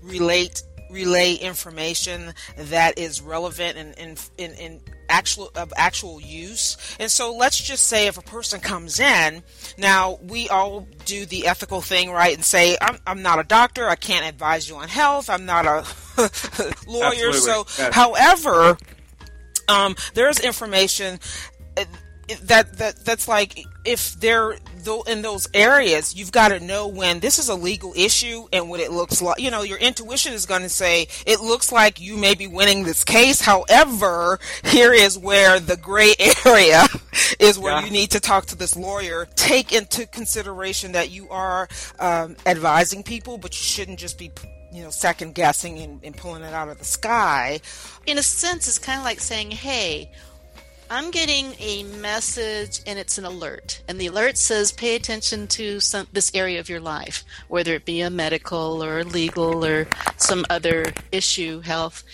relate 0.03 0.62
relay 0.92 1.35
information 1.35 2.35
that 2.57 2.98
is 2.98 3.20
relevant 3.20 3.78
and 3.78 3.94
in, 3.98 4.16
in, 4.38 4.55
in, 4.59 4.81
actual 5.09 5.50
of 5.57 5.72
actual 5.76 6.20
use. 6.20 6.76
And 6.98 7.11
so 7.11 7.35
let's 7.35 7.62
just 7.62 7.87
say 7.87 8.07
if 8.07 8.16
a 8.16 8.22
person 8.22 8.61
comes 8.61 8.98
in, 8.98 9.42
now 9.76 10.18
we 10.22 10.48
all 10.48 10.87
do 11.05 11.26
the 11.26 11.46
ethical 11.46 11.83
thing, 11.83 12.11
right? 12.11 12.35
And 12.35 12.44
say, 12.44 12.78
I'm, 12.81 12.98
I'm 13.07 13.20
not 13.20 13.38
a 13.38 13.44
doctor. 13.44 13.88
I 13.88 13.96
can't 13.96 14.26
advise 14.26 14.70
you 14.70 14.76
on 14.76 14.88
health. 14.88 15.28
I'm 15.28 15.44
not 15.44 15.66
a 15.66 15.85
lawyer. 16.87 17.28
Absolutely. 17.28 17.40
So, 17.40 17.64
yes. 17.78 17.94
however, 17.94 18.78
um, 19.68 19.96
there's 20.14 20.40
information 20.40 21.18
uh, 21.76 21.85
that 22.45 22.79
that 22.79 22.97
that's 23.05 23.29
like 23.29 23.67
if 23.85 24.19
they're 24.21 24.57
in 25.07 25.23
those 25.23 25.49
areas, 25.55 26.17
you've 26.17 26.33
got 26.33 26.49
to 26.49 26.61
know 26.61 26.89
when 26.89 27.21
this 27.21 27.39
is 27.39 27.49
a 27.49 27.55
legal 27.55 27.93
issue 27.95 28.47
and 28.53 28.69
what 28.69 28.81
it 28.81 28.91
looks 28.91 29.23
like. 29.23 29.41
You 29.41 29.51
know, 29.51 29.63
your 29.63 29.79
intuition 29.79 30.33
is 30.33 30.47
going 30.47 30.63
to 30.63 30.69
say 30.69 31.09
it 31.27 31.41
looks 31.41 31.71
like 31.71 32.01
you 32.01 32.17
may 32.17 32.35
be 32.35 32.47
winning 32.47 32.85
this 32.85 33.05
case. 33.05 33.41
However, 33.41 34.39
here 34.65 34.93
is 34.93 35.19
where 35.19 35.61
the 35.61 35.77
gray 35.77 36.15
area 36.45 36.85
is 37.39 37.59
where 37.59 37.75
yeah. 37.75 37.85
you 37.85 37.91
need 37.91 38.11
to 38.13 38.21
talk 38.21 38.47
to 38.47 38.57
this 38.57 38.77
lawyer. 38.77 39.27
Take 39.37 39.73
into 39.73 40.07
consideration 40.07 40.93
that 40.93 41.11
you 41.11 41.29
are 41.31 41.69
um, 41.99 42.37
advising 42.47 43.03
people, 43.03 43.39
but 43.39 43.53
you 43.53 43.65
shouldn't 43.65 43.99
just 43.99 44.19
be 44.19 44.31
you 44.73 44.83
know, 44.83 44.91
second 44.91 45.35
guessing 45.35 45.79
and, 45.81 46.01
and, 46.03 46.17
pulling 46.17 46.43
it 46.43 46.55
out 46.55 46.71
of 46.71 46.79
the 46.79 46.85
sky. 46.85 47.61
In 48.07 48.17
a 48.17 48.23
sense, 48.23 48.67
it's 48.67 48.79
kind 48.79 48.99
of 48.99 49.05
like 49.05 49.21
saying, 49.21 49.51
hey, 49.51 50.11
I'm 50.90 51.11
getting 51.11 51.55
a 51.59 51.85
message 51.85 52.81
and 52.87 52.99
it's 52.99 53.18
an 53.18 53.25
alert. 53.25 53.83
And 53.88 53.99
the 53.99 54.09
alert 54.09 54.37
says 54.37 54.73
pay 54.73 54.95
attention 54.95 55.47
to 55.49 55.81
some 55.81 56.07
this 56.12 56.31
area 56.35 56.61
of 56.61 56.68
your 56.68 56.81
life, 56.81 57.25
whether 57.49 57.75
it 57.75 57.85
be 57.85 58.01
a 58.01 58.11
medical 58.11 58.83
or 58.83 59.05
legal 59.05 59.64
or 59.64 59.87
some 60.16 60.45
other 60.51 60.92
issue, 61.11 61.61
health. 61.61 62.05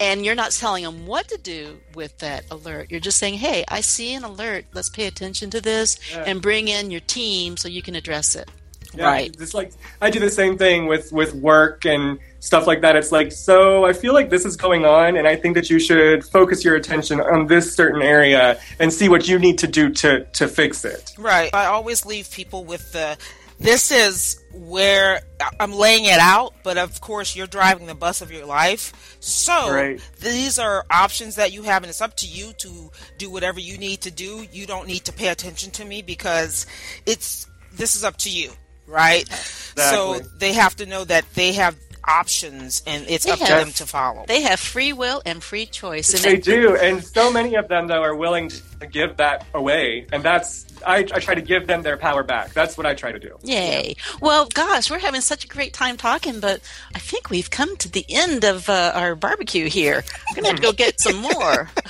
And 0.00 0.24
you're 0.24 0.36
not 0.36 0.52
telling 0.52 0.84
them 0.84 1.06
what 1.06 1.28
to 1.28 1.38
do 1.38 1.80
with 1.94 2.18
that 2.18 2.44
alert. 2.50 2.90
You're 2.90 3.00
just 3.00 3.18
saying, 3.18 3.34
hey, 3.34 3.64
I 3.66 3.80
see 3.80 4.14
an 4.14 4.22
alert. 4.22 4.66
Let's 4.72 4.90
pay 4.90 5.06
attention 5.06 5.50
to 5.50 5.60
this 5.60 5.98
yeah. 6.12 6.22
and 6.24 6.40
bring 6.40 6.68
in 6.68 6.92
your 6.92 7.00
team 7.00 7.56
so 7.56 7.68
you 7.68 7.82
can 7.82 7.96
address 7.96 8.36
it. 8.36 8.48
Yeah, 8.94 9.04
right. 9.04 9.36
It's 9.38 9.54
like 9.54 9.72
I 10.00 10.10
do 10.10 10.20
the 10.20 10.30
same 10.30 10.56
thing 10.56 10.86
with 10.86 11.12
with 11.12 11.34
work 11.34 11.84
and 11.84 12.18
stuff 12.40 12.66
like 12.66 12.80
that. 12.82 12.96
It's 12.96 13.12
like 13.12 13.32
so 13.32 13.84
I 13.84 13.92
feel 13.92 14.14
like 14.14 14.30
this 14.30 14.44
is 14.44 14.56
going 14.56 14.84
on, 14.84 15.16
and 15.16 15.26
I 15.26 15.36
think 15.36 15.54
that 15.54 15.70
you 15.70 15.78
should 15.78 16.24
focus 16.24 16.64
your 16.64 16.76
attention 16.76 17.20
on 17.20 17.46
this 17.46 17.74
certain 17.74 18.02
area 18.02 18.60
and 18.78 18.92
see 18.92 19.08
what 19.08 19.28
you 19.28 19.38
need 19.38 19.58
to 19.58 19.66
do 19.66 19.90
to 19.90 20.24
to 20.24 20.48
fix 20.48 20.84
it. 20.84 21.12
Right. 21.18 21.54
I 21.54 21.66
always 21.66 22.04
leave 22.06 22.30
people 22.30 22.64
with 22.64 22.92
the 22.92 23.16
this 23.60 23.90
is 23.90 24.40
where 24.52 25.20
I'm 25.58 25.72
laying 25.72 26.04
it 26.04 26.20
out, 26.20 26.54
but 26.62 26.78
of 26.78 27.00
course 27.00 27.34
you're 27.34 27.48
driving 27.48 27.86
the 27.86 27.94
bus 27.94 28.22
of 28.22 28.30
your 28.30 28.46
life. 28.46 29.16
So 29.18 29.72
right. 29.72 30.00
these 30.20 30.60
are 30.60 30.86
options 30.90 31.36
that 31.36 31.52
you 31.52 31.62
have, 31.62 31.82
and 31.82 31.90
it's 31.90 32.00
up 32.00 32.16
to 32.18 32.26
you 32.26 32.52
to 32.58 32.90
do 33.18 33.30
whatever 33.30 33.58
you 33.58 33.76
need 33.76 34.02
to 34.02 34.12
do. 34.12 34.46
You 34.52 34.66
don't 34.66 34.86
need 34.86 35.04
to 35.06 35.12
pay 35.12 35.28
attention 35.28 35.72
to 35.72 35.84
me 35.84 36.02
because 36.02 36.66
it's 37.04 37.48
this 37.72 37.96
is 37.96 38.04
up 38.04 38.16
to 38.18 38.30
you 38.30 38.52
right? 38.88 39.22
Exactly. 39.22 39.82
So 39.82 40.18
they 40.38 40.54
have 40.54 40.74
to 40.76 40.86
know 40.86 41.04
that 41.04 41.24
they 41.34 41.52
have 41.52 41.76
options 42.04 42.82
and 42.86 43.04
it's 43.08 43.24
they 43.24 43.32
up 43.32 43.38
have, 43.38 43.48
to 43.48 43.54
them 43.54 43.72
to 43.72 43.86
follow. 43.86 44.24
They 44.26 44.42
have 44.42 44.60
free 44.60 44.92
will 44.92 45.22
and 45.24 45.42
free 45.42 45.66
choice. 45.66 46.14
And 46.14 46.22
they, 46.22 46.36
they 46.36 46.40
do, 46.40 46.76
and 46.76 47.04
so 47.04 47.32
many 47.32 47.54
of 47.54 47.68
them 47.68 47.86
though 47.86 48.02
are 48.02 48.14
willing 48.14 48.50
to 48.80 48.86
give 48.86 49.16
that 49.16 49.46
away, 49.54 50.06
and 50.12 50.22
that's 50.22 50.66
I, 50.86 50.98
I, 50.98 51.20
try 51.20 51.34
to 51.34 51.40
give 51.40 51.66
them 51.66 51.82
their 51.82 51.96
power 51.96 52.22
back. 52.22 52.52
That's 52.52 52.76
what 52.76 52.86
I 52.86 52.94
try 52.94 53.12
to 53.12 53.18
do. 53.18 53.36
Yay! 53.42 53.94
Yeah. 53.96 54.16
Well, 54.20 54.46
gosh, 54.46 54.90
we're 54.90 54.98
having 54.98 55.20
such 55.20 55.44
a 55.44 55.48
great 55.48 55.72
time 55.72 55.96
talking, 55.96 56.40
but 56.40 56.60
I 56.94 56.98
think 56.98 57.30
we've 57.30 57.50
come 57.50 57.76
to 57.78 57.90
the 57.90 58.04
end 58.08 58.44
of 58.44 58.68
uh, 58.68 58.92
our 58.94 59.14
barbecue 59.14 59.68
here. 59.68 60.04
We're 60.30 60.36
gonna 60.36 60.48
have 60.48 60.56
to 60.56 60.62
go 60.62 60.72
get 60.72 61.00
some 61.00 61.16
more. 61.16 61.70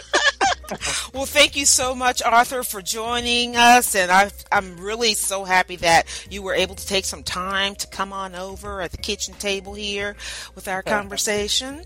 well, 1.14 1.24
thank 1.24 1.56
you 1.56 1.64
so 1.64 1.94
much, 1.94 2.22
Arthur, 2.22 2.62
for 2.62 2.82
joining 2.82 3.56
us. 3.56 3.94
And 3.94 4.10
i 4.10 4.30
am 4.52 4.76
really 4.76 5.14
so 5.14 5.44
happy 5.44 5.76
that 5.76 6.06
you 6.30 6.42
were 6.42 6.54
able 6.54 6.74
to 6.74 6.86
take 6.86 7.04
some 7.04 7.22
time 7.22 7.74
to 7.76 7.86
come 7.86 8.12
on 8.12 8.34
over 8.34 8.82
at 8.82 8.90
the 8.90 8.98
kitchen 8.98 9.34
table 9.34 9.74
here 9.74 10.16
with 10.54 10.68
our 10.68 10.82
conversation. 10.96 11.84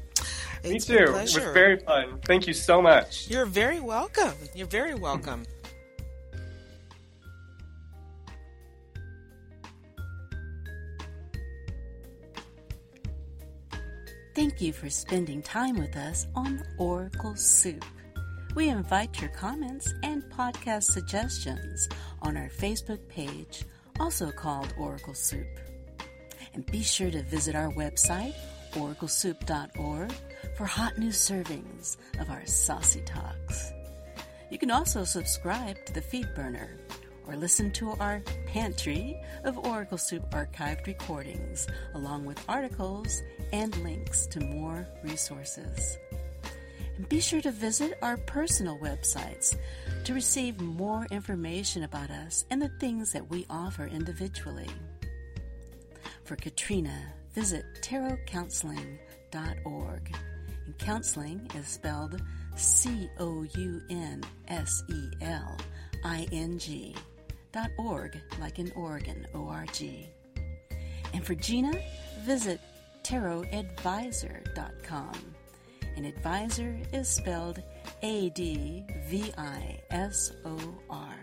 Me 0.65 0.79
too. 0.79 0.95
It 0.95 1.11
was 1.13 1.35
very 1.35 1.79
fun. 1.79 2.19
Thank 2.25 2.47
you 2.47 2.55
so 2.55 2.81
much. 2.83 3.29
You're 3.29 3.47
very 3.47 3.81
welcome. 3.81 4.35
You're 4.55 4.67
very 4.67 4.95
welcome. 4.95 5.45
Thank 14.35 14.63
you 14.63 14.73
for 14.73 14.89
spending 14.89 15.43
time 15.43 15.77
with 15.79 15.95
us 15.95 16.27
on 16.35 16.65
Oracle 16.79 17.37
Soup. 17.37 17.85
We 18.55 18.69
invite 18.69 19.19
your 19.19 19.31
comments 19.31 19.95
and 20.03 20.23
podcast 20.25 20.83
suggestions 20.85 21.89
on 22.21 22.37
our 22.37 22.51
Facebook 22.51 23.09
page, 23.09 23.65
also 23.99 24.31
called 24.31 24.75
Oracle 24.79 25.15
Soup. 25.15 25.47
And 26.53 26.67
be 26.67 26.83
sure 26.83 27.11
to 27.11 27.23
visit 27.23 27.55
our 27.55 27.71
website, 27.71 28.35
oraclesoup.org, 28.73 30.13
for 30.55 30.67
hot 30.67 30.99
new 30.99 31.09
servings 31.09 31.97
of 32.21 32.29
our 32.29 32.45
saucy 32.45 33.01
talks. 33.07 33.73
You 34.51 34.59
can 34.59 34.71
also 34.71 35.05
subscribe 35.05 35.83
to 35.87 35.95
the 35.95 36.03
FeedBurner 36.03 36.77
or 37.27 37.37
listen 37.37 37.71
to 37.71 37.93
our 37.93 38.21
pantry 38.47 39.19
of 39.45 39.57
Oracle 39.65 39.97
Soup 39.97 40.29
archived 40.31 40.87
recordings, 40.87 41.67
along 41.95 42.27
with 42.27 42.45
articles 42.51 43.23
and 43.55 43.75
links 43.83 44.27
to 44.27 44.41
more 44.41 44.87
resources. 45.03 45.97
And 46.97 47.09
be 47.09 47.21
sure 47.21 47.41
to 47.41 47.51
visit 47.51 47.99
our 48.03 48.17
personal 48.17 48.79
websites 48.79 49.57
to 50.05 50.15
receive 50.15 50.61
more 50.61 51.07
information 51.11 51.83
about 51.85 52.11
us 52.11 52.45
and 52.51 52.61
the 52.61 52.69
things 52.81 53.13
that 53.13 53.31
we 53.31 53.47
offer 53.49 53.87
individually. 53.87 54.69
For 56.25 56.37
Katrina, 56.37 57.15
visit 57.35 57.65
tarotcounseling.org. 57.81 60.17
And 60.67 60.79
counseling 60.79 61.51
is 61.55 61.67
spelled 61.67 62.21
C 62.57 63.09
O 63.19 63.43
U 63.43 63.83
N 63.91 64.23
S 64.49 64.83
E 64.89 65.09
L 65.23 65.57
I 66.05 66.29
N 66.33 66.59
G 66.59 66.95
dot 67.53 67.71
org, 67.79 68.21
like 68.41 68.59
in 68.59 68.73
Oregon, 68.73 69.25
O 69.35 69.47
R 69.49 69.67
G. 69.73 70.09
And 71.13 71.25
for 71.25 71.35
Gina, 71.35 71.73
visit 72.25 72.61
tarotadvisor.com 73.03 75.32
and 75.97 76.07
advisor 76.07 76.79
is 76.93 77.09
spelled 77.09 77.63
A 78.03 78.31
D 78.31 78.85
V 79.07 79.33
I 79.37 79.81
S 79.91 80.33
O 80.45 80.59
R. 80.91 81.15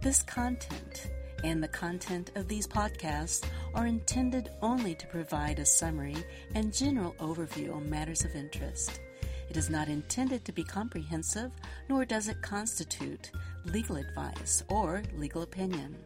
This 0.00 0.22
content 0.22 1.10
and 1.44 1.62
the 1.62 1.68
content 1.68 2.30
of 2.36 2.48
these 2.48 2.66
podcasts 2.66 3.46
are 3.74 3.86
intended 3.86 4.50
only 4.62 4.94
to 4.94 5.06
provide 5.06 5.58
a 5.58 5.64
summary 5.64 6.16
and 6.54 6.72
general 6.72 7.14
overview 7.20 7.74
on 7.74 7.88
matters 7.88 8.24
of 8.24 8.34
interest. 8.34 9.00
It 9.50 9.56
is 9.56 9.68
not 9.68 9.88
intended 9.88 10.44
to 10.46 10.52
be 10.52 10.64
comprehensive, 10.64 11.50
nor 11.88 12.04
does 12.04 12.28
it 12.28 12.40
constitute 12.40 13.30
legal 13.66 13.96
advice 13.96 14.64
or 14.68 15.02
legal 15.16 15.42
opinion. 15.42 15.96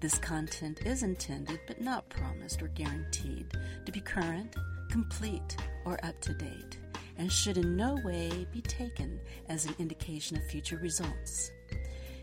This 0.00 0.18
content 0.18 0.80
is 0.86 1.02
intended 1.02 1.60
but 1.66 1.80
not 1.80 2.08
promised 2.08 2.62
or 2.62 2.68
guaranteed 2.68 3.52
to 3.84 3.92
be 3.92 4.00
current, 4.00 4.54
complete, 4.88 5.56
or 5.84 5.98
up 6.04 6.20
to 6.22 6.34
date, 6.34 6.78
and 7.16 7.32
should 7.32 7.58
in 7.58 7.76
no 7.76 7.98
way 8.04 8.46
be 8.52 8.60
taken 8.62 9.20
as 9.48 9.64
an 9.64 9.74
indication 9.78 10.36
of 10.36 10.44
future 10.44 10.78
results. 10.78 11.50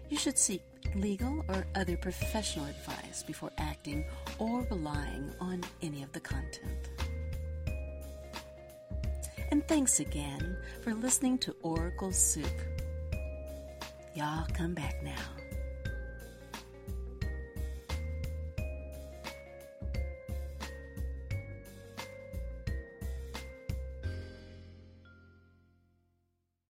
You 0.10 0.18
should 0.18 0.38
seek 0.38 0.62
legal 0.96 1.44
or 1.48 1.66
other 1.76 1.98
professional 1.98 2.66
advice 2.66 3.24
before 3.24 3.52
acting 3.58 4.06
or 4.40 4.66
relying 4.70 5.34
on 5.40 5.64
any 5.82 6.04
of 6.04 6.12
the 6.12 6.20
content. 6.20 6.90
And 9.52 9.68
thanks 9.68 10.00
again 10.00 10.58
for 10.82 10.94
listening 10.94 11.38
to 11.40 11.56
Oracle 11.62 12.12
Soup. 12.12 12.46
Y'all 14.16 14.48
come 14.54 14.74
back 14.74 15.04
now. 15.04 15.35